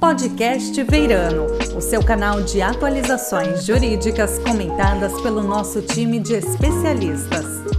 Podcast 0.00 0.82
Veirano, 0.82 1.46
o 1.76 1.80
seu 1.80 2.02
canal 2.02 2.40
de 2.40 2.62
atualizações 2.62 3.66
jurídicas 3.66 4.38
comentadas 4.38 5.12
pelo 5.20 5.42
nosso 5.42 5.82
time 5.82 6.18
de 6.18 6.32
especialistas. 6.36 7.69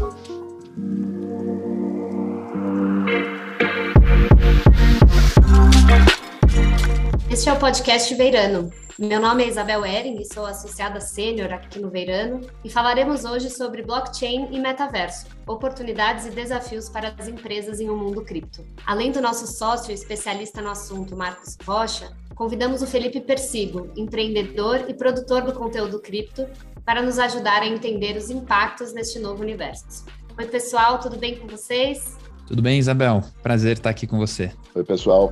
Este 7.32 7.48
é 7.48 7.54
o 7.54 7.58
Podcast 7.58 8.14
Veirano. 8.14 8.70
Meu 9.00 9.18
nome 9.18 9.46
é 9.46 9.48
Isabel 9.48 9.86
Ering, 9.86 10.22
sou 10.26 10.46
associada 10.46 11.00
sênior 11.00 11.54
aqui 11.54 11.80
no 11.80 11.90
Veirano 11.90 12.42
e 12.62 12.70
falaremos 12.70 13.24
hoje 13.24 13.50
sobre 13.50 13.84
blockchain 13.84 14.50
e 14.52 14.60
metaverso, 14.60 15.28
oportunidades 15.48 16.26
e 16.26 16.30
desafios 16.30 16.90
para 16.90 17.16
as 17.18 17.30
empresas 17.30 17.80
em 17.80 17.90
um 17.90 17.96
mundo 17.96 18.22
cripto. 18.22 18.66
Além 18.86 19.14
do 19.14 19.22
nosso 19.22 19.48
sócio 19.48 19.92
e 19.92 19.94
especialista 19.94 20.62
no 20.62 20.70
assunto, 20.72 21.16
Marcos 21.16 21.58
Rocha, 21.66 22.12
convidamos 22.36 22.82
o 22.82 22.86
Felipe 22.86 23.22
Persigo, 23.22 23.90
empreendedor 23.96 24.90
e 24.90 24.94
produtor 24.94 25.44
do 25.44 25.54
conteúdo 25.54 26.02
cripto, 26.02 26.46
para 26.84 27.02
nos 27.02 27.18
ajudar 27.18 27.62
a 27.62 27.66
entender 27.68 28.18
os 28.18 28.30
impactos 28.30 28.92
neste 28.92 29.20
novo 29.20 29.42
universo. 29.42 30.04
Oi, 30.38 30.48
pessoal, 30.48 31.00
tudo 31.00 31.18
bem 31.18 31.38
com 31.38 31.48
vocês? 31.48 32.18
Tudo 32.46 32.62
bem, 32.62 32.78
Isabel? 32.78 33.24
Prazer 33.42 33.78
estar 33.78 33.90
aqui 33.90 34.06
com 34.06 34.18
você. 34.18 34.52
Oi, 34.76 34.84
pessoal. 34.84 35.32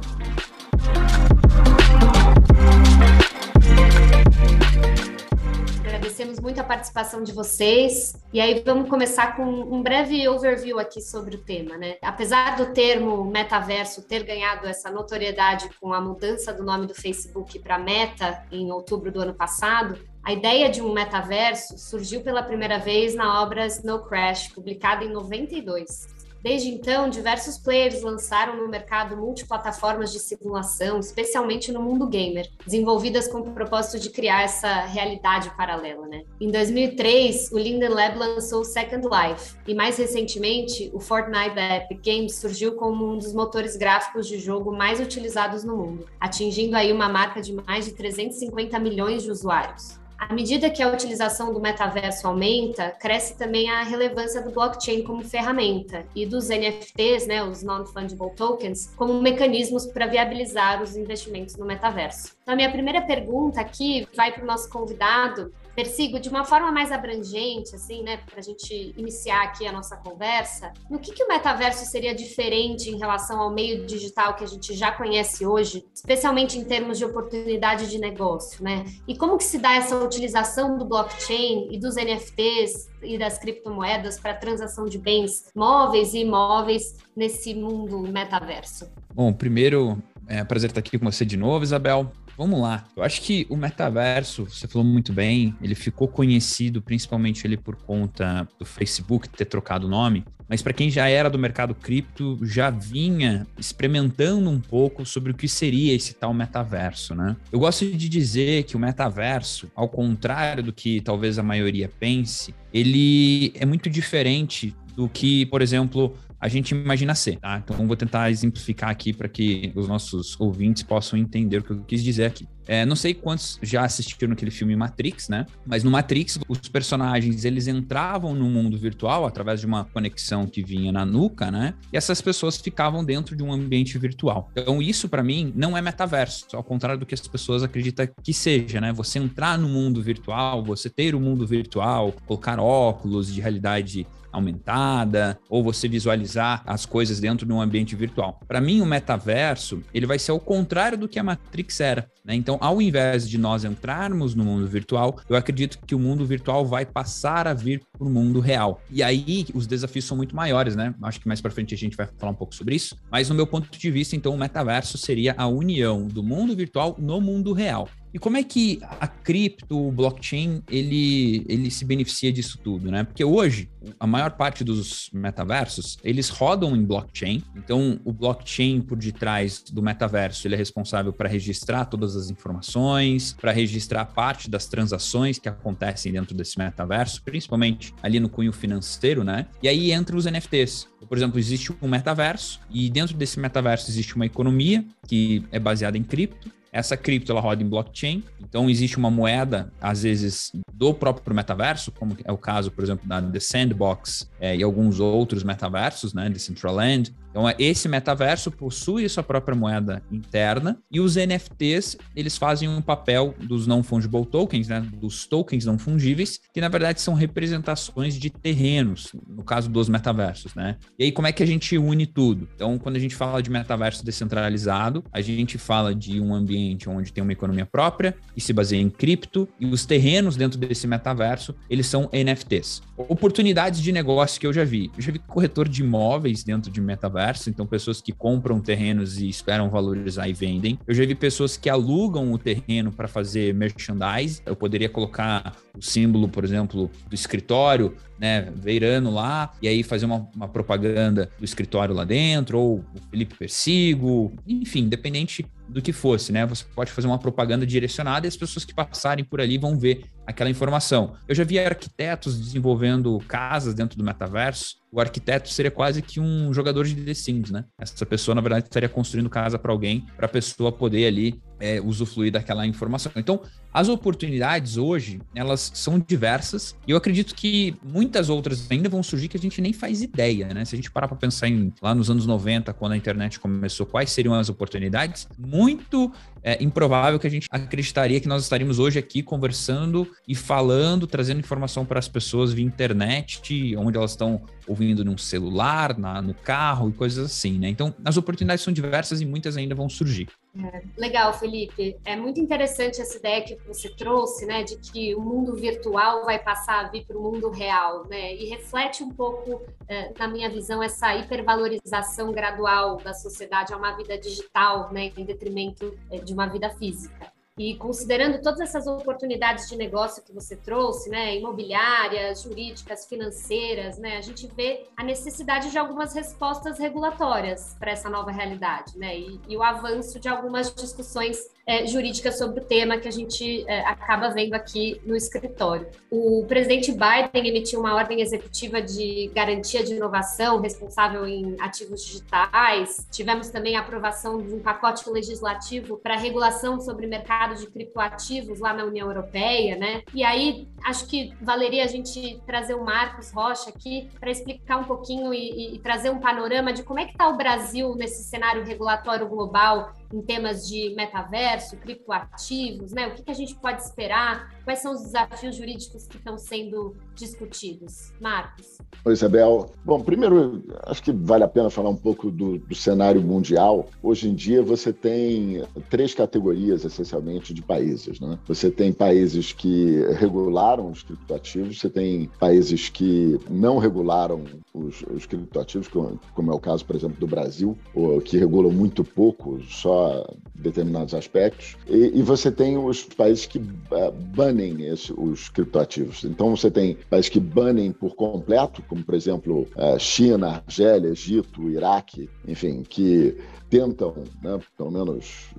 Agradecemos 6.50 6.50
muito 6.50 6.60
a 6.60 6.64
participação 6.64 7.24
de 7.24 7.32
vocês. 7.32 8.16
E 8.34 8.42
aí 8.42 8.62
vamos 8.66 8.90
começar 8.90 9.36
com 9.36 9.44
um 9.44 9.82
breve 9.82 10.28
overview 10.28 10.80
aqui 10.80 11.02
sobre 11.02 11.36
o 11.36 11.40
tema, 11.40 11.78
né? 11.78 11.98
Apesar 12.02 12.56
do 12.58 12.74
termo 12.74 13.24
metaverso 13.26 14.02
ter 14.02 14.24
ganhado 14.24 14.68
essa 14.68 14.90
notoriedade 14.90 15.70
com 15.80 15.94
a 15.94 16.02
mudança 16.02 16.52
do 16.52 16.64
nome 16.64 16.88
do 16.88 16.96
Facebook 16.96 17.60
para 17.60 17.78
Meta 17.78 18.44
em 18.52 18.72
outubro 18.72 19.12
do 19.12 19.22
ano 19.22 19.34
passado, 19.34 20.00
a 20.24 20.34
ideia 20.34 20.70
de 20.70 20.82
um 20.82 20.92
metaverso 20.92 21.78
surgiu 21.78 22.22
pela 22.22 22.42
primeira 22.42 22.80
vez 22.80 23.16
na 23.16 23.42
obra 23.42 23.68
Snow 23.68 24.00
Crash, 24.00 24.50
publicada 24.50 25.04
em 25.04 25.12
92. 25.12 26.19
Desde 26.42 26.70
então, 26.70 27.10
diversos 27.10 27.58
players 27.58 28.02
lançaram 28.02 28.56
no 28.56 28.70
mercado 28.70 29.18
multiplataformas 29.18 30.12
de 30.12 30.20
simulação, 30.20 31.00
especialmente 31.00 31.72
no 31.72 31.82
mundo 31.82 32.08
gamer, 32.08 32.50
desenvolvidas 32.66 33.28
com 33.28 33.40
o 33.40 33.52
propósito 33.52 34.00
de 34.00 34.10
criar 34.10 34.44
essa 34.44 34.86
realidade 34.86 35.50
paralela. 35.58 36.08
Né? 36.08 36.24
Em 36.40 36.50
2003, 36.50 37.52
o 37.52 37.58
Linden 37.58 37.90
Lab 37.90 38.18
lançou 38.18 38.64
Second 38.64 39.06
Life, 39.06 39.56
e 39.68 39.74
mais 39.74 39.98
recentemente, 39.98 40.90
o 40.94 41.00
Fortnite 41.00 41.56
da 41.56 41.78
Epic 41.78 42.00
Games 42.06 42.36
surgiu 42.36 42.76
como 42.76 43.12
um 43.12 43.18
dos 43.18 43.34
motores 43.34 43.76
gráficos 43.76 44.28
de 44.28 44.40
jogo 44.40 44.72
mais 44.72 45.00
utilizados 45.00 45.64
no 45.64 45.76
mundo, 45.76 46.06
atingindo 46.20 46.76
aí 46.76 46.94
uma 46.94 47.10
marca 47.10 47.42
de 47.42 47.54
mais 47.54 47.86
de 47.86 47.92
350 47.92 48.80
milhões 48.80 49.24
de 49.24 49.32
usuários. 49.32 50.00
À 50.20 50.34
medida 50.34 50.70
que 50.70 50.84
a 50.84 50.92
utilização 50.92 51.54
do 51.54 51.62
metaverso 51.62 52.28
aumenta, 52.28 52.92
cresce 53.00 53.38
também 53.38 53.70
a 53.70 53.84
relevância 53.84 54.42
do 54.42 54.52
blockchain 54.52 55.02
como 55.02 55.24
ferramenta 55.24 56.06
e 56.14 56.26
dos 56.26 56.50
NFTs, 56.50 57.26
né, 57.26 57.42
os 57.42 57.64
non-fungible 57.64 58.30
tokens, 58.36 58.94
como 58.98 59.22
mecanismos 59.22 59.86
para 59.86 60.08
viabilizar 60.08 60.84
os 60.84 60.98
investimentos 60.98 61.56
no 61.56 61.66
metaverso. 61.66 62.34
Então, 62.44 62.54
a 62.54 62.56
minha 62.58 62.70
primeira 62.70 63.02
pergunta 63.02 63.62
aqui 63.62 64.06
vai 64.14 64.34
para 64.34 64.44
o 64.44 64.46
nosso 64.46 64.70
convidado, 64.70 65.54
persigo 65.80 66.20
de 66.20 66.28
uma 66.28 66.44
forma 66.44 66.74
mais 66.74 66.92
abrangente, 66.92 67.74
assim, 67.74 68.04
né, 68.04 68.18
para 68.18 68.40
a 68.40 68.42
gente 68.42 68.94
iniciar 68.98 69.44
aqui 69.44 69.66
a 69.66 69.72
nossa 69.72 69.96
conversa, 69.96 70.74
no 70.90 71.00
que, 71.00 71.14
que 71.14 71.24
o 71.24 71.28
metaverso 71.30 71.86
seria 71.86 72.14
diferente 72.14 72.90
em 72.90 72.98
relação 72.98 73.40
ao 73.40 73.50
meio 73.50 73.86
digital 73.86 74.36
que 74.36 74.44
a 74.44 74.48
gente 74.48 74.74
já 74.74 74.92
conhece 74.92 75.46
hoje, 75.46 75.86
especialmente 75.96 76.58
em 76.58 76.66
termos 76.66 76.98
de 76.98 77.06
oportunidade 77.06 77.90
de 77.90 77.98
negócio, 77.98 78.62
né? 78.62 78.84
E 79.08 79.16
como 79.16 79.38
que 79.38 79.44
se 79.46 79.58
dá 79.58 79.76
essa 79.76 79.96
utilização 79.96 80.78
do 80.78 80.84
blockchain 80.84 81.70
e 81.72 81.80
dos 81.80 81.96
NFTs 81.96 82.90
e 83.02 83.18
das 83.18 83.38
criptomoedas 83.38 84.20
para 84.20 84.34
transação 84.34 84.86
de 84.86 84.98
bens 84.98 85.50
móveis 85.56 86.14
e 86.14 86.20
imóveis 86.20 86.98
nesse 87.16 87.54
mundo 87.54 88.00
metaverso? 88.02 88.92
Bom, 89.14 89.32
primeiro, 89.32 89.98
é 90.28 90.44
prazer 90.44 90.72
estar 90.72 90.82
aqui 90.82 91.00
com 91.00 91.10
você 91.10 91.24
de 91.24 91.38
novo, 91.38 91.64
Isabel. 91.64 92.12
Vamos 92.40 92.62
lá. 92.62 92.86
Eu 92.96 93.04
acho 93.04 93.22
que 93.22 93.46
o 93.50 93.58
metaverso, 93.58 94.46
você 94.46 94.66
falou 94.66 94.88
muito 94.88 95.12
bem, 95.12 95.54
ele 95.62 95.76
ficou 95.76 96.08
conhecido 96.08 96.82
principalmente 96.82 97.46
ele 97.46 97.58
por 97.58 97.76
conta 97.76 98.48
do 98.58 98.64
Facebook 98.64 99.28
ter 99.28 99.44
trocado 99.44 99.88
o 99.88 99.90
nome, 99.90 100.24
mas 100.48 100.62
para 100.62 100.72
quem 100.72 100.90
já 100.90 101.10
era 101.10 101.30
do 101.30 101.38
mercado 101.38 101.76
cripto, 101.76 102.40
já 102.44 102.70
vinha 102.70 103.46
experimentando 103.58 104.50
um 104.50 104.62
pouco 104.62 105.06
sobre 105.06 105.34
o 105.34 105.36
que 105.36 105.50
seria 105.50 105.94
esse 105.94 106.14
tal 106.14 106.34
metaverso, 106.34 107.14
né? 107.14 107.36
Eu 107.52 107.60
gosto 107.60 107.86
de 107.86 108.08
dizer 108.08 108.64
que 108.64 108.78
o 108.78 108.80
metaverso, 108.80 109.70
ao 109.76 109.90
contrário 109.90 110.64
do 110.64 110.72
que 110.72 111.02
talvez 111.02 111.38
a 111.38 111.44
maioria 111.44 111.92
pense, 112.00 112.56
ele 112.74 113.52
é 113.54 113.66
muito 113.66 113.90
diferente 113.90 114.74
do 114.96 115.10
que, 115.10 115.46
por 115.48 115.62
exemplo, 115.62 116.16
a 116.40 116.48
gente 116.48 116.72
imagina 116.72 117.14
ser, 117.14 117.38
tá? 117.38 117.62
Então 117.64 117.86
vou 117.86 117.96
tentar 117.96 118.32
exemplificar 118.32 118.90
aqui 118.90 119.12
para 119.12 119.28
que 119.28 119.72
os 119.76 119.88
nossos 119.88 120.40
ouvintes 120.40 120.84
possam 120.84 121.20
entender 121.20 121.58
o 121.58 121.64
que 121.64 121.72
eu 121.72 121.84
quis 121.84 122.04
dizer 122.04 122.26
aqui. 122.26 122.48
É, 122.68 122.86
não 122.86 122.96
sei 122.96 123.16
quantos 123.16 123.58
já 123.64 123.84
assistiram 123.84 124.34
aquele 124.34 124.52
filme 124.52 124.76
Matrix, 124.76 125.28
né? 125.28 125.48
Mas 125.66 125.84
no 125.84 125.90
Matrix, 125.90 126.38
os 126.48 126.70
personagens, 126.70 127.44
eles 127.44 127.68
entravam 127.68 128.36
no 128.36 128.48
mundo 128.48 128.78
virtual 128.78 129.26
através 129.26 129.60
de 129.60 129.66
uma 129.66 129.86
conexão 129.86 130.46
que 130.46 130.64
vinha 130.64 130.92
na 130.92 131.04
nuca, 131.04 131.50
né? 131.50 131.74
E 131.92 131.98
essas 131.98 132.22
pessoas 132.22 132.58
ficavam 132.58 133.04
dentro 133.04 133.36
de 133.36 133.42
um 133.42 133.52
ambiente 133.52 133.98
virtual. 133.98 134.52
Então 134.56 134.84
isso, 134.84 135.10
para 135.10 135.24
mim, 135.24 135.52
não 135.56 135.76
é 135.76 135.82
metaverso, 135.82 136.46
ao 136.54 136.64
contrário 136.64 137.00
do 137.00 137.08
que 137.08 137.16
as 137.16 137.28
pessoas 137.28 137.64
acreditam 137.64 138.08
que 138.22 138.34
seja, 138.34 138.80
né? 138.80 138.94
Você 138.94 139.18
entrar 139.18 139.58
no 139.58 139.68
mundo 139.68 140.00
virtual, 140.00 140.64
você 140.64 140.92
ter 140.92 141.16
o 141.16 141.20
mundo 141.20 141.48
virtual, 141.48 142.14
colocar 142.28 142.60
óculos 142.60 143.34
de 143.34 143.42
realidade 143.42 144.06
aumentada, 144.32 145.40
ou 145.50 145.64
você 145.64 145.88
visualizar 145.88 146.64
as 146.66 146.86
coisas 146.86 147.20
dentro 147.20 147.46
de 147.46 147.52
um 147.52 147.62
ambiente 147.62 147.96
virtual. 147.96 148.40
Para 148.48 148.62
mim, 148.62 148.82
o 148.82 148.86
metaverso, 148.86 149.82
ele 149.94 150.06
vai 150.06 150.20
ser 150.20 150.32
o 150.32 150.40
contrário 150.40 150.98
do 150.98 151.08
que 151.08 151.20
a 151.20 151.24
Matrix 151.24 151.80
era. 151.80 152.10
Né? 152.24 152.36
Então, 152.36 152.58
ao 152.62 152.82
invés 152.82 153.28
de 153.28 153.38
nós 153.38 153.64
entrarmos 153.64 154.36
no 154.36 154.44
mundo 154.44 154.68
virtual, 154.68 155.20
eu 155.28 155.36
acredito 155.36 155.80
que 155.86 155.96
o 155.96 156.00
mundo 156.00 156.26
virtual 156.26 156.66
vai 156.66 156.86
passar 156.86 157.48
a 157.48 157.54
vir 157.54 157.82
para 157.98 158.08
o 158.08 158.10
mundo 158.10 158.40
real. 158.40 158.82
E 158.92 159.02
aí, 159.02 159.46
os 159.54 159.66
desafios 159.66 160.06
são 160.06 160.16
muito 160.16 160.36
maiores, 160.36 160.76
né? 160.76 160.94
Acho 161.04 161.20
que 161.20 161.28
mais 161.28 161.42
para 161.42 161.52
frente 161.52 161.74
a 161.74 161.78
gente 161.78 161.98
vai 161.98 162.08
falar 162.18 162.32
um 162.32 162.36
pouco 162.36 162.54
sobre 162.54 162.76
isso. 162.76 162.96
Mas, 163.12 163.30
no 163.30 163.36
meu 163.36 163.48
ponto 163.48 163.70
de 163.78 163.92
vista, 163.92 164.16
então, 164.16 164.34
o 164.34 164.38
metaverso 164.38 164.98
seria 164.98 165.34
a 165.38 165.48
união 165.48 166.08
do 166.08 166.24
mundo 166.24 166.56
virtual 166.56 166.96
no 167.00 167.20
mundo 167.20 167.54
real. 167.54 167.90
E 168.14 168.20
como 168.20 168.38
é 168.38 168.44
que 168.44 168.80
a 168.82 169.08
cripto, 169.08 169.88
o 169.88 169.92
blockchain, 169.92 170.64
ele, 170.70 171.46
ele 171.48 171.70
se 171.70 171.86
beneficia 171.86 172.32
disso 172.32 172.60
tudo, 172.64 172.90
né? 172.90 173.04
Porque 173.04 173.24
hoje, 173.24 173.70
a 174.00 174.08
maior 174.08 174.32
parte 174.32 174.64
dos 174.64 175.10
metaversos, 175.14 175.98
eles 176.04 176.30
rodam 176.30 176.76
em 176.76 176.84
blockchain. 176.84 177.44
Então, 177.56 178.00
o 178.04 178.12
blockchain 178.12 178.82
por 178.82 178.98
detrás 178.98 179.64
do 179.72 179.82
metaverso, 179.82 180.48
ele 180.48 180.56
é 180.56 180.58
responsável 180.58 181.14
para 181.14 181.30
registrar 181.30 181.86
todas 181.86 182.16
as 182.16 182.30
informações, 182.30 183.34
para 183.40 183.52
registrar 183.52 184.06
parte 184.06 184.50
das 184.50 184.68
transações 184.68 185.38
que 185.38 185.48
acontecem 185.48 186.12
dentro 186.12 186.36
desse 186.36 186.58
metaverso, 186.58 187.22
principalmente 187.24 187.94
ali 188.02 188.20
no 188.20 188.30
cunho 188.30 188.52
financeiro, 188.52 189.24
né? 189.24 189.46
E 189.62 189.68
aí 189.68 189.92
entra 189.92 190.16
os 190.16 190.26
NFTs. 190.26 190.88
Por 191.08 191.18
exemplo, 191.18 191.40
existe 191.40 191.72
um 191.82 191.88
metaverso 191.88 192.60
e 192.70 192.90
dentro 192.90 193.16
desse 193.16 193.40
metaverso 193.40 193.90
existe 193.90 194.16
uma 194.16 194.26
economia 194.26 194.86
que 195.08 195.44
é 195.52 195.60
baseada 195.60 195.98
em 195.98 196.04
cripto 196.04 196.59
essa 196.72 196.96
cripto 196.96 197.32
ela 197.32 197.42
roda 197.42 197.64
em 197.64 197.68
blockchain, 197.68 198.24
então 198.42 198.70
existe 198.70 198.98
uma 198.98 199.10
moeda, 199.10 199.72
às 199.82 200.04
vezes, 200.04 200.52
do 200.74 200.94
próprio 200.94 201.36
metaverso, 201.36 201.92
como 201.92 202.16
é 202.24 202.32
o 202.32 202.38
caso, 202.38 202.72
por 202.72 202.84
exemplo, 202.84 203.08
da 203.08 203.22
The 203.22 203.40
Sandbox 203.40 204.30
é, 204.40 204.56
e 204.56 204.64
alguns 204.64 205.00
outros 205.00 205.44
metaversos, 205.44 206.14
né, 206.14 206.30
Decentraland, 206.30 207.14
então, 207.30 207.48
é, 207.48 207.56
esse 207.60 207.88
metaverso 207.88 208.52
possui 208.52 209.08
sua 209.08 209.24
própria 209.24 209.56
moeda 209.56 210.02
interna 210.12 210.78
e 210.92 211.00
os 211.00 211.16
NFTs, 211.16 211.98
eles 212.16 212.38
fazem 212.38 212.68
um 212.68 212.82
papel 212.82 213.36
dos 213.40 213.68
não 213.68 213.84
fungible 213.84 214.26
tokens, 214.26 214.68
né, 214.68 214.82
dos 215.00 215.28
tokens 215.28 215.66
não 215.66 215.78
fungíveis, 215.78 216.40
que 216.54 216.62
na 216.62 216.70
verdade 216.70 217.02
são 217.02 217.14
representações 217.14 218.16
de 218.16 218.30
terrenos, 218.30 219.12
no 219.28 219.44
caso 219.44 219.70
dos 219.70 219.88
metaversos, 219.90 220.56
né? 220.56 220.78
E 220.98 221.06
aí 221.06 221.12
como 221.12 221.28
é 221.28 221.32
que 221.32 221.44
a 221.44 221.46
gente 221.46 221.78
une 221.78 222.06
tudo? 222.06 222.48
Então, 222.56 222.78
quando 222.78 222.96
a 222.96 223.00
gente 223.00 223.16
fala 223.16 223.42
de 223.42 223.50
metaverso 223.50 224.04
descentralizado, 224.04 225.04
a 225.12 225.22
gente 225.22 225.58
fala 225.58 225.94
de 225.94 226.20
um 226.20 226.34
ambiente 226.34 226.90
onde 226.90 227.14
tem 227.14 227.22
uma 227.22 227.34
economia 227.34 227.66
própria 227.66 228.16
e 228.36 228.42
se 228.42 228.54
baseia 228.54 228.82
em 228.82 228.90
cripto 228.90 229.48
e 229.60 229.66
os 229.66 229.86
terrenos 229.86 230.36
dentro 230.36 230.58
desse 230.58 230.88
metaverso, 230.88 231.56
eles 231.70 231.88
são 231.88 232.10
NFTs. 232.12 232.82
Oportunidades 232.98 233.82
de 233.82 233.92
negócio 233.92 234.40
que 234.40 234.48
eu 234.48 234.54
já 234.54 234.64
vi. 234.64 234.92
Eu 234.96 235.02
já 235.02 235.12
vi 235.12 235.20
corretor 235.20 235.68
de 235.68 235.82
imóveis 235.82 236.44
dentro 236.44 236.72
de 236.72 236.82
metaverso 236.82 237.19
metaverso, 237.20 237.50
então 237.50 237.66
pessoas 237.68 238.02
que 238.02 238.12
compram 238.12 238.60
terrenos 238.60 239.20
e 239.20 239.28
esperam 239.28 239.70
valorizar 239.70 240.28
e 240.28 240.34
vendem. 240.34 240.80
Eu 240.88 240.94
já 240.94 241.06
vi 241.06 241.14
pessoas 241.14 241.58
que 241.58 241.70
alugam 241.70 242.32
o 242.32 242.38
terreno 242.38 242.92
para 242.92 243.08
fazer 243.08 243.54
merchandise. 243.54 244.42
Eu 244.46 244.56
poderia 244.56 244.88
colocar 244.88 245.56
o 245.78 245.82
símbolo, 245.82 246.30
por 246.30 246.44
exemplo, 246.44 246.90
do 247.08 247.16
escritório, 247.16 247.96
né, 248.18 248.52
Veirano 248.56 249.12
lá, 249.12 249.54
e 249.62 249.68
aí 249.68 249.84
fazer 249.84 250.06
uma, 250.06 250.28
uma 250.36 250.48
propaganda 250.48 251.30
do 251.38 251.46
escritório 251.46 251.94
lá 251.94 252.04
dentro, 252.04 252.60
ou 252.60 252.78
o 252.80 253.10
Felipe 253.10 253.36
Persigo, 253.36 254.34
enfim, 254.48 254.82
independente 254.82 255.46
do 255.68 255.82
que 255.82 255.94
fosse, 255.94 256.32
né? 256.32 256.46
Você 256.48 256.66
pode 256.76 256.92
fazer 256.92 257.08
uma 257.08 257.20
propaganda 257.20 257.66
direcionada 257.66 258.26
e 258.26 258.30
as 258.30 258.36
pessoas 258.36 258.66
que 258.66 258.74
passarem 258.74 259.24
por 259.24 259.40
ali 259.40 259.58
vão 259.58 259.78
ver 259.78 260.04
aquela 260.30 260.50
informação. 260.50 261.14
Eu 261.28 261.34
já 261.34 261.44
vi 261.44 261.58
arquitetos 261.58 262.40
desenvolvendo 262.40 263.20
casas 263.28 263.74
dentro 263.74 263.98
do 263.98 264.04
metaverso. 264.04 264.78
O 264.92 265.00
arquiteto 265.00 265.50
seria 265.50 265.72
quase 265.72 266.02
que 266.02 266.20
um 266.20 266.54
jogador 266.54 266.86
de 266.86 266.96
The 266.96 267.14
Sims, 267.14 267.50
né? 267.52 267.66
Essa 267.80 268.06
pessoa, 268.06 268.36
na 268.36 268.42
verdade, 268.42 268.66
estaria 268.66 268.90
construindo 268.90 269.30
casa 269.30 269.58
para 269.58 269.72
alguém, 269.72 270.06
para 270.16 270.28
a 270.28 270.30
pessoa 270.30 270.72
poder 270.72 271.08
ali 271.08 271.42
é, 271.60 271.82
usufruir 271.82 272.32
daquela 272.32 272.66
informação. 272.66 273.12
Então, 273.16 273.42
as 273.72 273.88
oportunidades 273.88 274.78
hoje, 274.78 275.20
elas 275.36 275.72
são 275.76 276.00
diversas 276.00 276.76
e 276.88 276.92
eu 276.92 276.98
acredito 276.98 277.36
que 277.36 277.76
muitas 277.84 278.30
outras 278.30 278.70
ainda 278.72 278.90
vão 278.90 279.04
surgir 279.04 279.28
que 279.28 279.38
a 279.38 279.40
gente 279.40 279.62
nem 279.62 279.74
faz 279.74 280.02
ideia, 280.02 280.54
né? 280.54 280.66
Se 280.66 280.76
a 280.76 280.78
gente 280.78 280.90
parar 280.90 281.08
para 281.08 281.18
pensar 281.18 281.48
em 281.48 281.72
lá 281.82 281.94
nos 281.94 282.10
anos 282.10 282.26
90, 282.26 282.74
quando 282.74 282.94
a 282.94 282.98
internet 282.98 283.40
começou, 283.40 283.86
quais 283.86 284.10
seriam 284.10 284.34
as 284.34 284.50
oportunidades, 284.50 285.28
muito 285.38 286.12
é 286.44 286.62
improvável 286.64 287.20
que 287.20 287.28
a 287.28 287.30
gente 287.30 287.48
acreditaria 287.50 288.20
que 288.20 288.28
nós 288.28 288.44
estaríamos 288.44 288.80
hoje 288.80 289.00
aqui 289.00 289.22
conversando 289.22 290.08
e 290.28 290.36
falando, 290.36 291.08
trazendo 291.08 291.40
informação 291.40 291.86
para 291.86 292.00
as 292.00 292.08
pessoas 292.08 292.54
via 292.54 292.66
internet, 292.66 293.76
onde 293.78 293.98
elas 293.98 294.12
estão 294.12 294.42
ouvindo 294.70 295.04
num 295.04 295.18
celular, 295.18 295.98
na, 295.98 296.22
no 296.22 296.34
carro 296.34 296.90
e 296.90 296.94
coisas 296.94 297.26
assim, 297.26 297.58
né? 297.58 297.68
Então, 297.70 297.94
as 298.06 298.18
oportunidades 298.18 298.64
são 298.64 298.72
diversas 298.72 299.20
e 299.20 299.26
muitas 299.26 299.58
ainda 299.58 299.74
vão 299.74 299.90
surgir. 299.90 300.30
É, 300.56 300.84
legal, 300.96 301.34
Felipe. 301.34 301.98
É 302.06 302.16
muito 302.16 302.40
interessante 302.40 303.02
essa 303.02 303.18
ideia 303.18 303.44
que 303.44 303.58
você 303.68 303.90
trouxe, 303.90 304.46
né, 304.46 304.64
de 304.64 304.78
que 304.78 305.16
o 305.16 305.22
mundo 305.22 305.56
virtual 305.56 306.24
vai 306.24 306.38
passar 306.38 306.86
a 306.86 306.90
vir 306.90 307.06
para 307.06 307.18
o 307.18 307.22
mundo 307.22 307.50
real, 307.50 308.08
né? 308.08 308.36
E 308.36 308.46
reflete 308.46 309.04
um 309.04 309.10
pouco, 309.10 309.62
é, 309.88 310.14
na 310.18 310.28
minha 310.28 310.50
visão, 310.50 310.84
essa 310.84 311.16
hipervalorização 311.16 312.32
gradual 312.32 312.98
da 312.98 313.14
sociedade 313.14 313.74
a 313.74 313.78
uma 313.78 313.96
vida 313.98 314.18
digital, 314.18 314.94
né, 314.94 315.12
em 315.18 315.26
detrimento 315.26 315.98
é, 316.12 316.20
de 316.20 316.34
uma 316.34 316.46
vida 316.46 316.70
física. 316.70 317.39
E 317.60 317.76
considerando 317.76 318.42
todas 318.42 318.62
essas 318.62 318.88
oportunidades 318.88 319.68
de 319.68 319.76
negócio 319.76 320.24
que 320.24 320.32
você 320.32 320.56
trouxe, 320.56 321.10
né, 321.10 321.36
imobiliárias, 321.36 322.44
jurídicas, 322.44 323.06
financeiras, 323.06 323.98
né, 323.98 324.16
a 324.16 324.22
gente 324.22 324.48
vê 324.48 324.88
a 324.96 325.04
necessidade 325.04 325.70
de 325.70 325.78
algumas 325.78 326.14
respostas 326.14 326.80
regulatórias 326.80 327.76
para 327.78 327.92
essa 327.92 328.10
nova 328.10 328.32
realidade, 328.32 328.98
né, 328.98 329.20
e, 329.20 329.42
e 329.50 329.58
o 329.58 329.62
avanço 329.62 330.22
de 330.22 330.30
algumas 330.30 330.74
discussões 330.74 331.50
é, 331.70 331.86
jurídicas 331.86 332.36
sobre 332.36 332.62
o 332.62 332.64
tema 332.64 332.98
que 332.98 333.08
a 333.08 333.12
gente 333.12 333.64
é, 333.68 333.82
acaba 333.82 334.30
vendo 334.30 334.56
aqui 334.56 335.00
no 335.06 335.16
escritório. 335.16 335.86
O 336.10 336.44
presidente 336.48 336.92
Biden 336.92 337.48
emitiu 337.48 337.80
uma 337.80 337.94
ordem 337.94 338.22
executiva 338.22 338.82
de 338.82 339.30
garantia 339.36 339.84
de 339.84 339.94
inovação 339.94 340.60
responsável 340.60 341.28
em 341.28 341.56
ativos 341.60 342.04
digitais. 342.04 343.06
Tivemos 343.12 343.50
também 343.50 343.76
a 343.76 343.82
aprovação 343.82 344.42
de 344.42 344.52
um 344.52 344.60
pacote 344.60 345.08
legislativo 345.12 345.98
para 345.98 346.18
regulação 346.18 346.82
sobre 346.82 347.06
mercado 347.06 347.54
de 347.54 347.68
criptoativos 347.68 348.60
lá 348.60 348.74
na 348.74 348.84
União 348.84 349.08
Europeia, 349.08 349.76
né? 349.76 350.02
E 350.12 350.24
aí 350.24 350.68
acho 350.84 351.06
que 351.06 351.36
valeria 351.40 351.84
a 351.84 351.88
gente 351.88 352.42
trazer 352.48 352.74
o 352.74 352.84
Marcos 352.84 353.30
Rocha 353.32 353.70
aqui 353.70 354.10
para 354.20 354.32
explicar 354.32 354.78
um 354.78 354.86
pouquinho 354.86 355.32
e, 355.32 355.76
e 355.76 355.80
trazer 355.80 356.10
um 356.10 356.20
panorama 356.20 356.74
de 356.74 356.82
como 356.82 357.00
é 357.00 357.06
que 357.06 357.12
está 357.12 357.30
o 357.30 357.38
Brasil 357.38 357.94
nesse 357.94 358.24
cenário 358.24 358.66
regulatório 358.66 359.28
global 359.28 359.94
em 360.14 360.22
temas 360.22 360.68
de 360.68 360.94
metaverso, 360.96 361.78
criptoativos, 361.78 362.92
né? 362.92 363.08
O 363.08 363.16
que, 363.16 363.24
que 363.24 363.32
a 363.32 363.36
gente 363.36 363.56
pode 363.56 363.82
esperar? 363.82 364.59
Quais 364.70 364.84
são 364.84 364.94
os 364.94 365.02
desafios 365.02 365.56
jurídicos 365.56 366.06
que 366.06 366.18
estão 366.18 366.38
sendo 366.38 366.96
discutidos? 367.16 368.12
Marcos. 368.22 368.78
Oi, 369.04 369.14
Isabel. 369.14 369.72
Bom, 369.84 370.00
primeiro, 370.00 370.64
acho 370.84 371.02
que 371.02 371.12
vale 371.12 371.44
a 371.44 371.48
pena 371.48 371.72
falar 371.72 371.90
um 371.90 371.96
pouco 371.96 372.30
do, 372.30 372.60
do 372.60 372.76
cenário 372.76 373.20
mundial. 373.20 373.88
Hoje 374.04 374.30
em 374.30 374.36
dia, 374.36 374.62
você 374.62 374.94
tem 374.94 375.64
três 375.90 376.14
categorias, 376.14 376.86
essencialmente, 376.86 377.52
de 377.52 377.64
países. 377.64 378.20
Né? 378.20 378.38
Você 378.48 378.70
tem 378.70 378.94
países 378.94 379.52
que 379.52 380.06
regularam 380.20 380.92
os 380.92 381.02
criptoativos, 381.02 381.80
você 381.80 381.90
tem 381.90 382.30
países 382.40 382.90
que 382.90 383.40
não 383.50 383.80
regularam 383.80 384.44
os, 384.72 385.02
os 385.12 385.26
criptoativos, 385.26 385.88
como, 385.88 386.20
como, 386.36 386.52
é 386.52 386.54
o 386.54 386.60
caso, 386.60 386.86
por 386.86 386.96
exemplo, 386.96 387.20
do 387.20 387.26
Brasil, 387.26 387.76
que 388.24 388.38
regulam 388.38 388.70
muito 388.70 389.04
pouco, 389.04 389.60
só 389.64 390.28
determinados 390.60 391.14
aspectos. 391.14 391.78
E, 391.88 392.20
e 392.20 392.22
você 392.22 392.52
tem 392.52 392.78
os 392.78 393.04
países 393.04 393.46
que 393.46 393.58
uh, 393.58 394.12
banem 394.36 394.86
esse, 394.86 395.14
os 395.14 395.50
criptoativos. 395.50 396.24
Então, 396.24 396.56
você 396.56 396.70
tem 396.70 396.98
países 397.10 397.30
que 397.30 397.40
banem 397.40 397.92
por 397.92 398.16
completo, 398.16 398.84
como, 398.84 399.04
por 399.04 399.16
exemplo, 399.16 399.68
uh, 399.76 400.00
China, 400.00 400.64
Argélia, 400.66 401.10
Egito, 401.10 401.70
Iraque, 401.70 402.30
enfim, 402.48 402.84
que 402.84 403.38
tentam, 403.70 404.16
né, 404.42 404.60
pelo 404.78 404.92
menos 404.92 405.50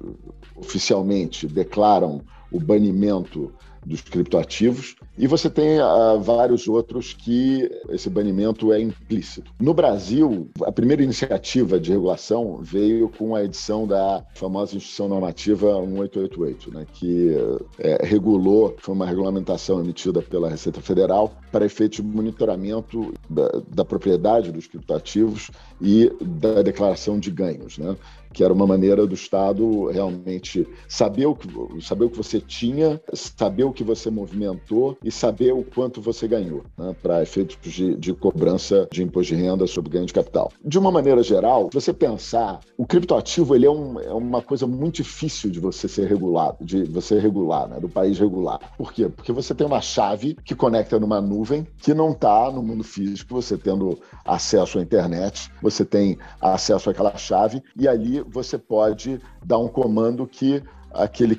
oficialmente, 0.57 1.47
declaram 1.47 2.23
o 2.51 2.59
banimento 2.59 3.53
dos 3.85 4.01
criptoativos, 4.01 4.97
e 5.17 5.27
você 5.27 5.49
tem 5.49 5.81
uh, 5.81 6.19
vários 6.21 6.69
outros 6.69 7.13
que 7.13 7.71
esse 7.89 8.09
banimento 8.09 8.73
é 8.73 8.81
implícito. 8.81 9.53
No 9.61 9.75
Brasil, 9.75 10.49
a 10.63 10.73
primeira 10.73 11.03
iniciativa 11.03 11.79
de 11.79 11.91
regulação 11.91 12.59
veio 12.63 13.09
com 13.09 13.35
a 13.35 13.45
edição 13.45 13.87
da 13.87 14.25
famosa 14.35 14.77
Instituição 14.77 15.09
Normativa 15.09 15.81
1888, 15.87 16.73
né, 16.73 16.87
que 16.93 17.35
é, 17.79 18.07
regulou, 18.07 18.75
foi 18.79 18.95
uma 18.95 19.07
regulamentação 19.07 19.81
emitida 19.81 20.23
pela 20.23 20.49
Receita 20.49 20.81
Federal 20.81 21.33
para 21.51 21.67
efeito 21.67 21.97
de 21.97 22.03
monitoramento 22.03 23.13
da, 23.29 23.49
da 23.69 23.85
propriedade 23.85 24.53
dos 24.53 24.67
criptoativos 24.67 25.51
e 25.81 26.11
da 26.21 26.63
declaração 26.63 27.19
de 27.19 27.31
ganhos. 27.31 27.79
Né? 27.79 27.97
Que 28.33 28.45
era 28.45 28.53
uma 28.53 28.67
maneira 28.67 29.07
do 29.07 29.15
Estado 29.15 29.87
realmente 29.87 30.67
saber 30.89 31.27
o 31.27 31.35
que, 31.35 31.49
saber 31.83 32.05
o 32.05 32.11
que 32.11 32.17
você 32.17 32.41
tinha, 32.41 33.01
saber 33.13 33.65
o 33.65 33.73
que 33.73 33.85
você 33.85 34.11
movimentou 34.11 34.97
e 35.03 35.11
saber 35.11 35.53
o 35.53 35.65
quanto 35.65 36.01
você 36.01 36.27
ganhou, 36.29 36.65
né, 36.77 36.95
para 37.03 37.23
efeitos 37.23 37.59
de, 37.63 37.97
de, 37.97 38.15
cobrança 38.15 38.89
de 38.93 39.03
imposto 39.03 39.35
de 39.35 39.43
renda 39.43 39.67
sobre 39.67 39.91
ganho 39.91 40.07
de 40.07 40.13
capital. 40.13 40.53
De 40.65 40.79
uma 40.79 40.91
maneira 40.91 41.23
geral, 41.23 41.69
se 41.73 41.81
você 41.81 41.93
pensar, 41.93 42.61
o 42.77 42.87
criptoativo 42.87 43.55
ele 43.55 43.67
é, 43.67 43.71
um, 43.71 44.01
é 44.01 44.13
uma 44.13 44.43
coisa 44.43 44.67
muito 44.67 44.97
difícil 44.97 45.51
de 45.51 45.61
você 45.61 45.89
ser 45.89 46.07
regulado, 46.07 46.65
de 46.65 46.85
você 46.85 47.19
regular, 47.19 47.69
né, 47.69 47.81
do 47.81 47.89
país 47.89 48.19
regular. 48.19 48.61
Por 48.77 48.93
quê? 48.93 49.09
Porque 49.09 49.33
você 49.33 49.55
tem 49.55 49.67
uma 49.67 49.81
chave 49.81 50.37
que 50.45 50.55
conecta 50.55 50.99
numa 50.99 51.21
nuvem 51.21 51.67
que 51.79 51.95
não 51.95 52.13
está 52.13 52.51
no 52.51 52.63
mundo 52.63 52.85
físico, 52.85 53.35
você 53.35 53.57
tendo 53.57 53.99
acesso 54.25 54.79
à 54.79 54.83
internet, 54.83 55.51
você 55.63 55.85
tem 55.85 56.19
acesso 56.41 56.91
àquela 56.91 57.17
chave 57.17 57.63
e 57.77 57.89
ali 57.89 58.20
você 58.29 58.59
pode 58.59 59.21
dar 59.45 59.59
um 59.59 59.69
comando 59.69 60.27
que 60.27 60.63
aquele, 60.93 61.39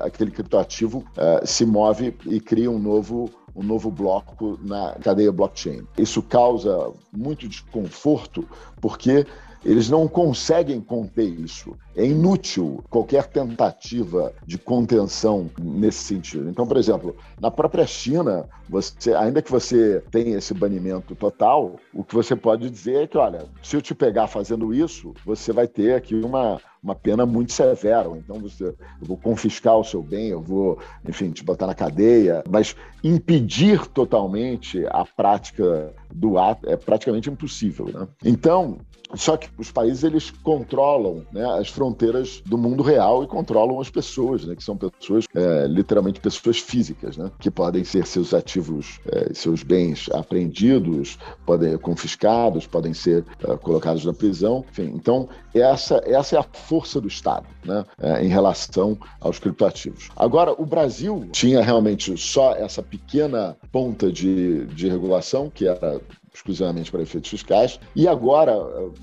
aquele 0.00 0.30
criptoativo 0.30 0.98
uh, 0.98 1.46
se 1.46 1.64
move 1.66 2.16
e 2.26 2.40
cria 2.40 2.70
um 2.70 2.78
novo 2.78 3.30
um 3.56 3.62
novo 3.62 3.90
bloco 3.90 4.58
na 4.62 4.92
cadeia 4.96 5.32
blockchain. 5.32 5.82
Isso 5.96 6.22
causa 6.22 6.92
muito 7.10 7.48
desconforto 7.48 8.46
porque 8.82 9.26
eles 9.66 9.90
não 9.90 10.06
conseguem 10.06 10.80
conter 10.80 11.24
isso. 11.24 11.76
É 11.96 12.04
inútil 12.04 12.84
qualquer 12.88 13.26
tentativa 13.26 14.32
de 14.46 14.56
contenção 14.56 15.50
nesse 15.58 16.04
sentido. 16.04 16.48
Então, 16.48 16.66
por 16.66 16.76
exemplo, 16.76 17.16
na 17.40 17.50
própria 17.50 17.84
China, 17.84 18.48
você, 18.68 19.12
ainda 19.14 19.42
que 19.42 19.50
você 19.50 20.02
tenha 20.10 20.38
esse 20.38 20.54
banimento 20.54 21.16
total, 21.16 21.76
o 21.92 22.04
que 22.04 22.14
você 22.14 22.36
pode 22.36 22.70
dizer 22.70 23.02
é 23.02 23.06
que, 23.08 23.18
olha, 23.18 23.46
se 23.60 23.74
eu 23.74 23.82
te 23.82 23.94
pegar 23.94 24.28
fazendo 24.28 24.72
isso, 24.72 25.12
você 25.24 25.52
vai 25.52 25.66
ter 25.66 25.94
aqui 25.94 26.14
uma, 26.14 26.60
uma 26.80 26.94
pena 26.94 27.26
muito 27.26 27.52
severa. 27.52 28.08
Então, 28.16 28.38
você, 28.38 28.66
eu 28.66 28.76
vou 29.00 29.16
confiscar 29.16 29.76
o 29.76 29.84
seu 29.84 30.02
bem, 30.02 30.28
eu 30.28 30.40
vou, 30.40 30.78
enfim, 31.08 31.30
te 31.30 31.42
botar 31.42 31.66
na 31.66 31.74
cadeia. 31.74 32.44
Mas 32.48 32.76
impedir 33.02 33.84
totalmente 33.88 34.84
a 34.90 35.04
prática 35.04 35.92
do 36.14 36.38
ato 36.38 36.68
é 36.68 36.76
praticamente 36.76 37.28
impossível. 37.28 37.86
Né? 37.92 38.06
Então, 38.24 38.78
só 39.14 39.36
que 39.36 39.48
os 39.58 39.70
países 39.70 40.04
eles 40.04 40.30
controlam 40.30 41.24
né, 41.32 41.44
as 41.58 41.68
fronteiras 41.68 42.42
do 42.44 42.58
mundo 42.58 42.82
real 42.82 43.22
e 43.22 43.26
controlam 43.26 43.80
as 43.80 43.90
pessoas, 43.90 44.44
né, 44.44 44.54
que 44.56 44.64
são 44.64 44.76
pessoas, 44.76 45.24
é, 45.34 45.66
literalmente 45.66 46.20
pessoas 46.20 46.58
físicas, 46.58 47.16
né, 47.16 47.30
que 47.38 47.50
podem 47.50 47.84
ser 47.84 48.06
seus 48.06 48.34
ativos, 48.34 48.98
é, 49.06 49.32
seus 49.34 49.62
bens 49.62 50.08
apreendidos, 50.12 51.18
podem 51.44 51.76
confiscados, 51.78 52.66
podem 52.66 52.92
ser 52.92 53.24
é, 53.46 53.56
colocados 53.56 54.04
na 54.04 54.12
prisão. 54.12 54.64
Enfim, 54.70 54.92
então, 54.94 55.28
essa, 55.54 56.02
essa 56.04 56.36
é 56.36 56.38
a 56.38 56.42
força 56.42 57.00
do 57.00 57.08
Estado 57.08 57.46
né, 57.64 57.84
é, 58.00 58.24
em 58.24 58.28
relação 58.28 58.98
aos 59.20 59.38
criptoativos. 59.38 60.08
Agora, 60.16 60.54
o 60.56 60.66
Brasil 60.66 61.28
tinha 61.32 61.62
realmente 61.62 62.16
só 62.16 62.54
essa 62.54 62.82
pequena 62.82 63.56
ponta 63.70 64.10
de, 64.10 64.66
de 64.66 64.88
regulação, 64.88 65.50
que 65.50 65.66
era 65.66 66.00
exclusivamente 66.36 66.90
para 66.90 67.02
efeitos 67.02 67.30
fiscais. 67.30 67.78
E 67.94 68.06
agora, 68.08 68.52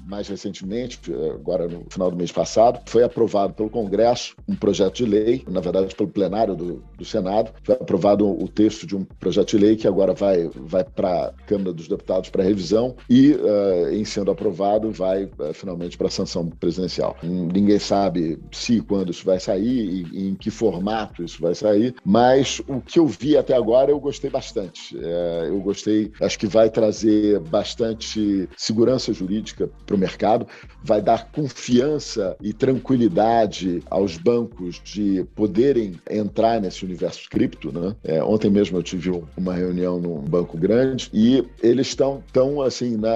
mais 0.05 0.27
recentemente, 0.27 0.99
agora 1.33 1.67
no 1.67 1.85
final 1.89 2.11
do 2.11 2.17
mês 2.17 2.31
passado, 2.31 2.79
foi 2.85 3.03
aprovado 3.03 3.53
pelo 3.53 3.69
Congresso 3.69 4.35
um 4.47 4.55
projeto 4.55 4.95
de 4.97 5.05
lei, 5.05 5.43
na 5.49 5.59
verdade 5.59 5.95
pelo 5.95 6.09
plenário 6.09 6.55
do, 6.55 6.83
do 6.97 7.05
Senado, 7.05 7.51
foi 7.63 7.75
aprovado 7.75 8.27
o 8.27 8.47
texto 8.47 8.85
de 8.85 8.95
um 8.95 9.03
projeto 9.03 9.51
de 9.51 9.57
lei 9.57 9.75
que 9.75 9.87
agora 9.87 10.13
vai, 10.13 10.49
vai 10.55 10.83
para 10.83 11.27
a 11.27 11.31
Câmara 11.45 11.73
dos 11.73 11.87
Deputados 11.87 12.29
para 12.29 12.43
revisão 12.43 12.95
e, 13.09 13.31
uh, 13.31 13.89
em 13.91 14.05
sendo 14.05 14.31
aprovado, 14.31 14.91
vai 14.91 15.25
uh, 15.25 15.53
finalmente 15.53 15.97
para 15.97 16.07
a 16.07 16.11
sanção 16.11 16.47
presidencial. 16.47 17.15
Ninguém 17.23 17.79
sabe 17.79 18.39
se 18.51 18.73
e 18.73 18.81
quando 18.81 19.11
isso 19.11 19.25
vai 19.25 19.39
sair 19.39 20.07
e, 20.11 20.29
em 20.29 20.35
que 20.35 20.49
formato 20.49 21.23
isso 21.23 21.41
vai 21.41 21.53
sair, 21.53 21.95
mas 22.03 22.61
o 22.67 22.81
que 22.81 22.99
eu 22.99 23.05
vi 23.05 23.37
até 23.37 23.55
agora 23.55 23.91
eu 23.91 23.99
gostei 23.99 24.29
bastante. 24.29 24.97
É, 24.97 25.47
eu 25.49 25.59
gostei, 25.59 26.11
acho 26.19 26.39
que 26.39 26.47
vai 26.47 26.69
trazer 26.69 27.22
bastante 27.49 28.49
segurança 28.57 29.13
jurídica 29.13 29.69
para 29.85 29.95
o 29.95 29.99
mercado, 29.99 30.47
vai 30.83 31.01
dar 31.01 31.31
confiança 31.31 32.35
e 32.41 32.53
tranquilidade 32.53 33.81
aos 33.89 34.17
bancos 34.17 34.81
de 34.83 35.25
poderem 35.35 35.93
entrar 36.09 36.59
nesse 36.59 36.83
universo 36.83 37.29
cripto. 37.29 37.71
Né? 37.71 37.95
É, 38.03 38.23
ontem 38.23 38.49
mesmo 38.49 38.77
eu 38.77 38.83
tive 38.83 39.23
uma 39.37 39.53
reunião 39.53 39.99
num 39.99 40.19
banco 40.19 40.57
grande 40.57 41.09
e 41.13 41.45
eles 41.61 41.87
estão 41.87 42.23
tão 42.31 42.61
assim 42.61 42.97
na, 42.97 43.11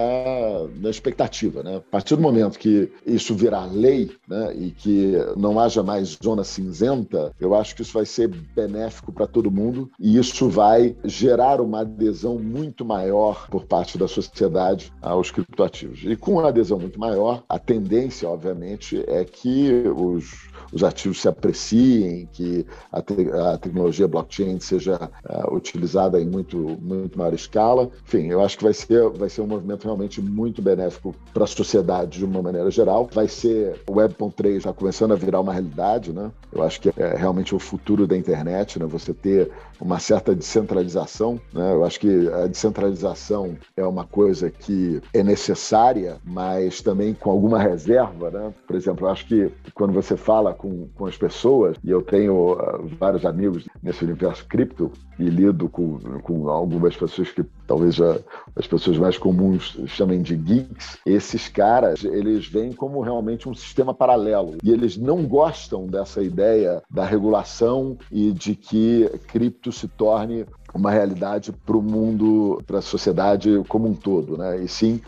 na 0.80 0.90
expectativa. 0.90 1.62
Né? 1.62 1.76
A 1.76 1.80
partir 1.80 2.16
do 2.16 2.22
momento 2.22 2.58
que 2.58 2.90
isso 3.06 3.34
virar 3.34 3.66
lei 3.66 4.10
né, 4.26 4.54
e 4.56 4.70
que 4.70 5.12
não 5.36 5.58
haja 5.58 5.82
mais 5.82 6.18
zona 6.22 6.44
cinzenta, 6.44 7.32
eu 7.40 7.54
acho 7.54 7.74
que 7.74 7.82
isso 7.82 7.92
vai 7.92 8.06
ser 8.06 8.28
benéfico 8.28 9.12
para 9.12 9.26
todo 9.26 9.50
mundo 9.50 9.90
e 9.98 10.18
isso 10.18 10.48
vai 10.48 10.96
gerar 11.04 11.60
uma 11.60 11.80
adesão 11.80 12.38
muito 12.38 12.84
maior 12.84 13.48
por 13.48 13.64
parte 13.64 13.97
da 13.98 14.08
sociedade 14.08 14.92
aos 15.02 15.30
criptoativos. 15.30 16.00
E 16.04 16.16
com 16.16 16.32
uma 16.32 16.48
adesão 16.48 16.78
muito 16.78 16.98
maior, 16.98 17.42
a 17.48 17.58
tendência, 17.58 18.28
obviamente, 18.28 19.04
é 19.06 19.24
que 19.24 19.84
os 19.94 20.48
os 20.72 20.82
ativos 20.82 21.20
se 21.20 21.28
apreciem, 21.28 22.28
que 22.32 22.66
a, 22.92 23.00
te 23.02 23.30
a 23.32 23.58
tecnologia 23.58 24.08
blockchain 24.08 24.60
seja 24.60 25.10
uh, 25.28 25.54
utilizada 25.54 26.20
em 26.20 26.26
muito, 26.26 26.58
muito 26.80 27.18
maior 27.18 27.34
escala. 27.34 27.90
Enfim, 28.06 28.26
eu 28.26 28.40
acho 28.40 28.58
que 28.58 28.64
vai 28.64 28.74
ser, 28.74 29.08
vai 29.10 29.28
ser 29.28 29.40
um 29.40 29.46
movimento 29.46 29.84
realmente 29.84 30.20
muito 30.20 30.60
benéfico 30.62 31.14
para 31.32 31.44
a 31.44 31.46
sociedade 31.46 32.18
de 32.18 32.24
uma 32.24 32.42
maneira 32.42 32.70
geral. 32.70 33.08
Vai 33.12 33.28
ser, 33.28 33.80
o 33.88 33.94
Web.3 33.94 34.56
está 34.56 34.72
começando 34.72 35.12
a 35.12 35.16
virar 35.16 35.40
uma 35.40 35.52
realidade, 35.52 36.12
né? 36.12 36.30
Eu 36.52 36.62
acho 36.62 36.80
que 36.80 36.92
é 36.96 37.16
realmente 37.16 37.54
o 37.54 37.58
futuro 37.58 38.06
da 38.06 38.16
internet, 38.16 38.78
né? 38.78 38.86
Você 38.86 39.12
ter 39.12 39.50
uma 39.80 39.98
certa 39.98 40.34
descentralização, 40.34 41.40
né? 41.52 41.72
Eu 41.72 41.84
acho 41.84 42.00
que 42.00 42.28
a 42.28 42.46
descentralização 42.46 43.56
é 43.76 43.84
uma 43.84 44.04
coisa 44.04 44.50
que 44.50 45.00
é 45.12 45.22
necessária, 45.22 46.16
mas 46.24 46.80
também 46.80 47.14
com 47.14 47.30
alguma 47.30 47.58
reserva, 47.58 48.30
né? 48.30 48.52
Por 48.66 48.76
exemplo, 48.76 49.06
eu 49.06 49.10
acho 49.10 49.26
que 49.26 49.50
quando 49.74 49.92
você 49.92 50.16
fala 50.16 50.54
com, 50.58 50.88
com 50.94 51.06
as 51.06 51.16
pessoas, 51.16 51.76
e 51.82 51.90
eu 51.90 52.02
tenho 52.02 52.52
uh, 52.52 52.86
vários 52.98 53.24
amigos 53.24 53.66
nesse 53.82 54.04
universo 54.04 54.44
cripto 54.46 54.92
e 55.18 55.24
lido 55.24 55.68
com, 55.68 55.98
com 56.22 56.48
algumas 56.48 56.96
pessoas 56.96 57.30
que 57.30 57.44
talvez 57.66 57.94
já, 57.94 58.18
as 58.54 58.66
pessoas 58.66 58.98
mais 58.98 59.16
comuns 59.16 59.80
chamem 59.86 60.20
de 60.20 60.36
geeks, 60.36 60.98
esses 61.06 61.48
caras, 61.48 62.04
eles 62.04 62.46
veem 62.46 62.72
como 62.72 63.00
realmente 63.00 63.48
um 63.48 63.54
sistema 63.54 63.94
paralelo 63.94 64.56
e 64.62 64.70
eles 64.70 64.96
não 64.96 65.24
gostam 65.24 65.86
dessa 65.86 66.22
ideia 66.22 66.82
da 66.90 67.04
regulação 67.04 67.96
e 68.10 68.32
de 68.32 68.54
que 68.54 69.08
cripto 69.28 69.72
se 69.72 69.88
torne 69.88 70.44
uma 70.74 70.90
realidade 70.90 71.52
para 71.52 71.76
o 71.76 71.82
mundo, 71.82 72.62
para 72.66 72.78
a 72.78 72.82
sociedade 72.82 73.62
como 73.68 73.88
um 73.88 73.94
todo, 73.94 74.36
né? 74.36 74.62
E 74.62 74.68
sim 74.68 75.00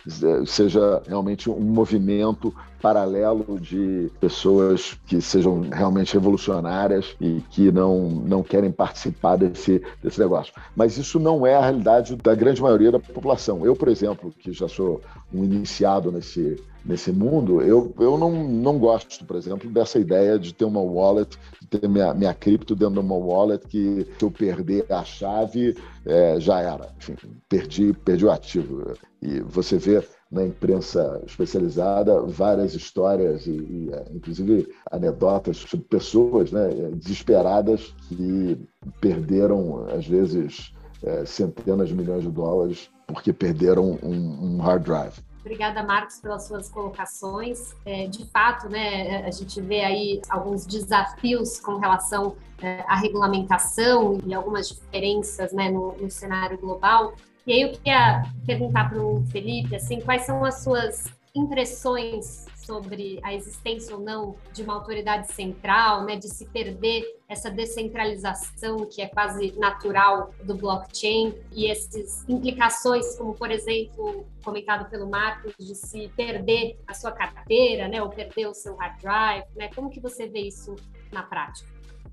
seja 0.46 1.02
realmente 1.06 1.50
um 1.50 1.60
movimento 1.60 2.54
paralelo 2.80 3.60
de 3.60 4.10
pessoas 4.18 4.98
que 5.06 5.20
sejam 5.20 5.68
realmente 5.70 6.14
revolucionárias 6.14 7.14
e 7.20 7.42
que 7.50 7.70
não, 7.70 8.08
não 8.08 8.42
querem 8.42 8.72
participar 8.72 9.36
desse, 9.36 9.82
desse 10.02 10.18
negócio. 10.18 10.52
Mas 10.74 10.96
isso 10.96 11.20
não 11.20 11.46
é 11.46 11.54
a 11.54 11.60
realidade 11.60 12.16
da 12.16 12.34
grande 12.34 12.62
maioria 12.62 12.90
da 12.90 12.98
população. 12.98 13.64
Eu, 13.66 13.76
por 13.76 13.88
exemplo, 13.88 14.32
que 14.38 14.52
já 14.52 14.66
sou 14.66 15.00
um 15.32 15.44
iniciado 15.44 16.10
nesse, 16.10 16.56
nesse 16.84 17.12
mundo, 17.12 17.60
eu, 17.62 17.94
eu 17.98 18.16
não, 18.16 18.30
não 18.48 18.78
gosto, 18.78 19.24
por 19.24 19.36
exemplo, 19.36 19.70
dessa 19.70 19.98
ideia 19.98 20.38
de 20.38 20.54
ter 20.54 20.64
uma 20.64 20.80
wallet, 20.80 21.38
de 21.60 21.66
ter 21.66 21.88
minha, 21.88 22.14
minha 22.14 22.34
cripto 22.34 22.74
dentro 22.74 22.94
de 22.94 23.00
uma 23.00 23.16
wallet 23.16 23.66
que 23.66 24.06
se 24.18 24.24
eu 24.24 24.30
perder 24.30 24.86
a 24.90 25.04
chave, 25.04 25.76
é, 26.06 26.40
já 26.40 26.60
era. 26.60 26.92
Enfim, 26.96 27.16
perdi, 27.48 27.92
perdi 27.92 28.24
o 28.24 28.30
ativo. 28.30 28.94
E 29.20 29.40
você 29.40 29.76
vê 29.76 30.02
na 30.30 30.44
imprensa 30.44 31.20
especializada 31.26 32.22
várias 32.22 32.74
histórias 32.74 33.46
e, 33.46 33.50
e 33.50 33.90
é, 33.92 34.04
inclusive 34.14 34.68
anedotas 34.90 35.56
sobre 35.56 35.86
pessoas 35.86 36.52
né, 36.52 36.68
desesperadas 36.94 37.94
que 38.08 38.56
perderam 39.00 39.86
às 39.88 40.06
vezes 40.06 40.72
é, 41.02 41.24
centenas 41.24 41.88
de 41.88 41.94
milhões 41.96 42.22
de 42.22 42.30
dólares 42.30 42.88
porque 43.08 43.32
perderam 43.32 43.98
um, 44.02 44.56
um 44.56 44.58
hard 44.58 44.84
drive. 44.84 45.18
Obrigada, 45.40 45.82
Marcos, 45.82 46.20
pelas 46.20 46.46
suas 46.46 46.68
colocações. 46.68 47.74
É, 47.84 48.06
de 48.06 48.26
fato, 48.26 48.68
né, 48.68 49.24
a 49.26 49.30
gente 49.30 49.60
vê 49.60 49.80
aí 49.80 50.22
alguns 50.28 50.66
desafios 50.66 51.58
com 51.60 51.78
relação 51.78 52.36
é, 52.62 52.84
à 52.86 52.96
regulamentação 52.96 54.18
e 54.24 54.34
algumas 54.34 54.68
diferenças 54.68 55.52
né, 55.52 55.70
no, 55.70 55.92
no 55.96 56.10
cenário 56.10 56.58
global. 56.58 57.14
E 57.46 57.52
aí 57.52 57.62
eu 57.62 57.72
queria 57.72 58.22
perguntar 58.44 58.90
para 58.90 59.02
o 59.02 59.24
Felipe, 59.32 59.74
assim, 59.74 60.00
quais 60.00 60.22
são 60.22 60.44
as 60.44 60.62
suas 60.62 61.06
impressões 61.34 62.46
sobre 62.56 63.18
a 63.22 63.34
existência 63.34 63.96
ou 63.96 64.02
não 64.02 64.36
de 64.52 64.62
uma 64.62 64.74
autoridade 64.74 65.32
central, 65.32 66.04
né, 66.04 66.16
de 66.16 66.28
se 66.28 66.44
perder 66.46 67.02
essa 67.30 67.48
descentralização 67.48 68.84
que 68.84 69.00
é 69.00 69.06
quase 69.06 69.54
natural 69.56 70.34
do 70.42 70.56
blockchain 70.56 71.32
e 71.52 71.70
essas 71.70 72.28
implicações, 72.28 73.14
como 73.16 73.34
por 73.34 73.52
exemplo 73.52 74.26
comentado 74.42 74.90
pelo 74.90 75.08
Marcos, 75.08 75.54
de 75.56 75.76
se 75.76 76.10
perder 76.16 76.76
a 76.88 76.92
sua 76.92 77.12
carteira, 77.12 77.86
né, 77.86 78.02
ou 78.02 78.08
perder 78.08 78.48
o 78.48 78.54
seu 78.54 78.74
hard 78.74 79.00
drive, 79.00 79.44
né, 79.56 79.70
como 79.76 79.88
que 79.88 80.00
você 80.00 80.26
vê 80.26 80.40
isso 80.40 80.74
na 81.12 81.22
prática? 81.22 81.68